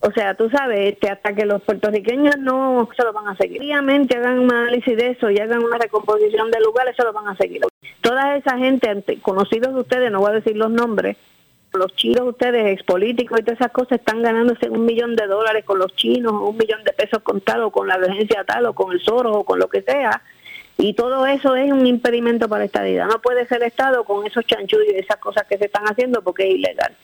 [0.00, 3.60] O sea, tú sabes, este, hasta que los puertorriqueños no se lo van a seguir.
[3.60, 7.26] Obviamente hagan un análisis de eso y hagan una recomposición de lugares, se lo van
[7.26, 7.62] a seguir.
[8.00, 11.16] Toda esa gente, conocidos de ustedes, no voy a decir los nombres,
[11.72, 15.78] los chinos ustedes, expolíticos y todas esas cosas, están ganándose un millón de dólares con
[15.78, 19.36] los chinos, un millón de pesos contados con la agencia tal o con el Soros
[19.36, 20.22] o con lo que sea.
[20.78, 23.06] Y todo eso es un impedimento para la estadidad.
[23.06, 26.48] No puede ser Estado con esos chanchullos y esas cosas que se están haciendo porque
[26.48, 26.96] es ilegal.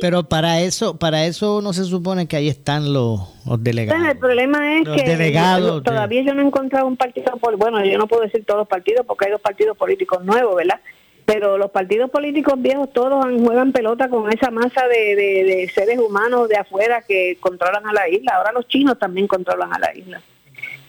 [0.00, 3.20] pero, para eso para eso no se supone que ahí están los,
[3.58, 4.08] delegados.
[4.08, 8.06] el problema es que delegados todavía yo no he encontrado un partido, bueno, yo no
[8.06, 10.80] puedo decir todos los partidos porque hay dos partidos políticos nuevos, ¿verdad?
[11.24, 16.56] Pero los partidos políticos viejos todos juegan pelota con esa masa de, seres humanos de
[16.56, 18.32] afuera que controlan a la isla.
[18.34, 20.20] Ahora los chinos también controlan a la isla.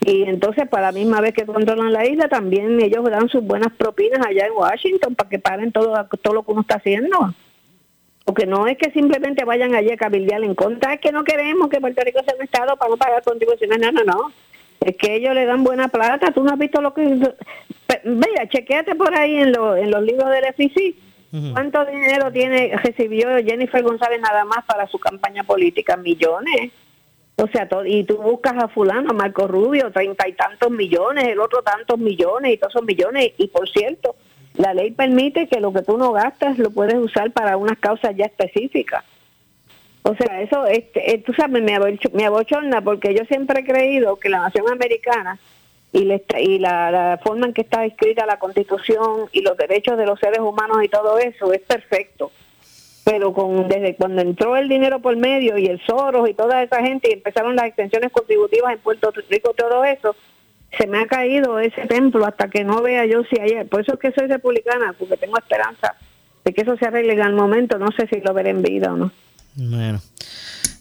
[0.04, 3.72] Y entonces, para la misma vez que controlan la isla, también ellos dan sus buenas
[3.74, 7.34] propinas allá en Washington para que paren todo, todo lo que uno está haciendo.
[8.26, 11.70] Porque no es que simplemente vayan allí a cabildear en contra, es que no queremos
[11.70, 13.80] que Puerto Rico sea un Estado para no pagar contribuciones.
[13.80, 14.32] No, no, no.
[14.82, 16.32] Es que ellos le dan buena plata.
[16.32, 17.04] Tú no has visto lo que.
[18.04, 20.96] Vea, chequeate por ahí en, en los libros del FIC.
[21.54, 25.96] ¿Cuánto dinero tiene recibió Jennifer González nada más para su campaña política?
[25.96, 26.72] Millones.
[27.38, 31.62] O sea, y tú buscas a fulano, Marco Rubio, treinta y tantos millones, el otro
[31.62, 33.32] tantos millones y todos esos millones.
[33.38, 34.16] Y por cierto,
[34.56, 38.16] la ley permite que lo que tú no gastas lo puedes usar para unas causas
[38.16, 39.06] ya específicas.
[40.04, 41.78] O sea, eso, este, eh, tú sabes, me,
[42.14, 45.40] me abochorna porque yo siempre he creído que la nación americana
[45.94, 50.20] y, y la, forma en que está escrita la constitución y los derechos de los
[50.20, 52.32] seres humanos y todo eso es perfecto.
[53.04, 56.82] Pero con, desde cuando entró el dinero por medio y el Soros y toda esa
[56.82, 60.16] gente y empezaron las extensiones contributivas en Puerto Rico, todo eso,
[60.78, 63.66] se me ha caído ese templo hasta que no vea yo si hay.
[63.66, 65.96] Por eso es que soy republicana, porque tengo esperanza
[66.46, 67.78] de que eso se arregle en el momento.
[67.78, 69.12] No sé si lo veré en vida o no.
[69.56, 70.00] Bueno.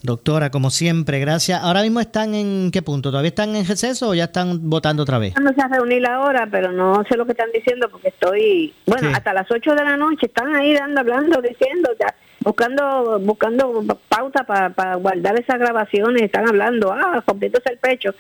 [0.03, 1.61] Doctora, como siempre, gracias.
[1.63, 3.11] ¿Ahora mismo están en qué punto?
[3.11, 5.35] ¿Todavía están en receso o ya están votando otra vez?
[5.35, 9.35] Se a reunir ahora, pero no sé lo que están diciendo porque estoy, bueno, hasta
[9.35, 14.95] las 8 de la noche están ahí dando, hablando, diciendo, ya, buscando buscando pauta para,
[14.95, 18.15] guardar esas grabaciones, están hablando, ah, rompiéndose el pecho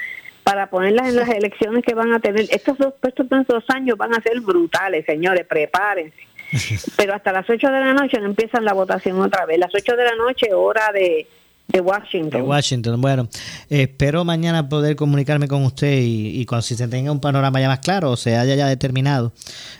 [0.45, 2.47] para ponerlas en las elecciones que van a tener.
[2.51, 6.30] Estos dos, estos dos años van a ser brutales, señores, prepárense.
[6.97, 9.59] Pero hasta las 8 de la noche no empiezan la votación otra vez.
[9.59, 11.27] Las 8 de la noche, hora de,
[11.69, 12.43] de Washington.
[12.43, 13.01] De Washington.
[13.01, 13.29] Bueno,
[13.69, 17.81] espero mañana poder comunicarme con usted y, cuando si se tenga un panorama ya más
[17.81, 19.33] claro o se haya ya determinado,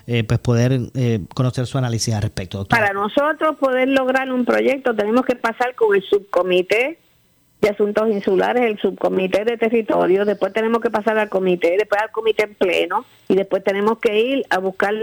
[0.07, 2.65] eh, pues poder eh, conocer su análisis al respecto.
[2.67, 6.99] Para nosotros poder lograr un proyecto tenemos que pasar con el subcomité
[7.61, 12.11] de Asuntos Insulares, el subcomité de territorio, después tenemos que pasar al comité, después al
[12.11, 14.95] comité en pleno y después tenemos que ir a buscar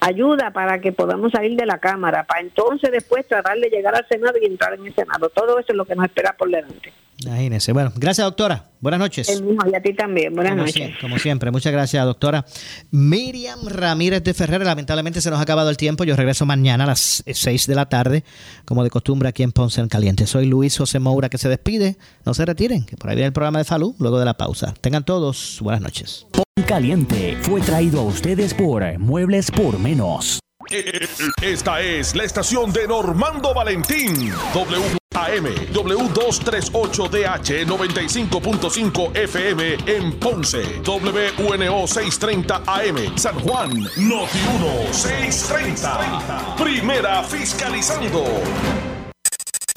[0.00, 4.06] ayuda para que podamos salir de la Cámara, para entonces después tratar de llegar al
[4.08, 5.28] Senado y entrar en el Senado.
[5.28, 6.92] Todo eso es lo que nos espera por delante.
[7.24, 7.72] Imagínese.
[7.72, 8.70] Bueno, gracias doctora.
[8.80, 9.28] Buenas noches.
[9.28, 10.34] El mismo, y a ti también.
[10.34, 10.92] Buenas noches.
[11.00, 12.44] como siempre, muchas gracias doctora.
[12.92, 16.04] Miriam Ramírez de Ferrer, lamentablemente se nos ha acabado el tiempo.
[16.04, 18.24] Yo regreso mañana a las 6 de la tarde,
[18.64, 20.26] como de costumbre aquí en Ponce en Caliente.
[20.26, 21.96] Soy Luis José Moura que se despide.
[22.24, 24.74] No se retiren, que por ahí viene el programa de salud luego de la pausa.
[24.80, 26.26] Tengan todos buenas noches.
[26.66, 30.38] Caliente fue traído a ustedes por Muebles por Menos.
[30.70, 34.30] Esta es la estación de Normando Valentín.
[34.54, 40.82] WAM, W238DH 95.5 FM en Ponce.
[40.84, 43.70] WNO 630 AM San Juan.
[43.96, 46.56] Noti 1 630.
[46.56, 48.24] Primera fiscalizando.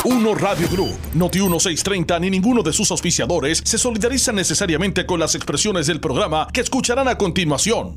[0.03, 5.35] Uno Radio Group, Noti 1630 ni ninguno de sus auspiciadores se solidarizan necesariamente con las
[5.35, 7.89] expresiones del programa que escucharán a continuación.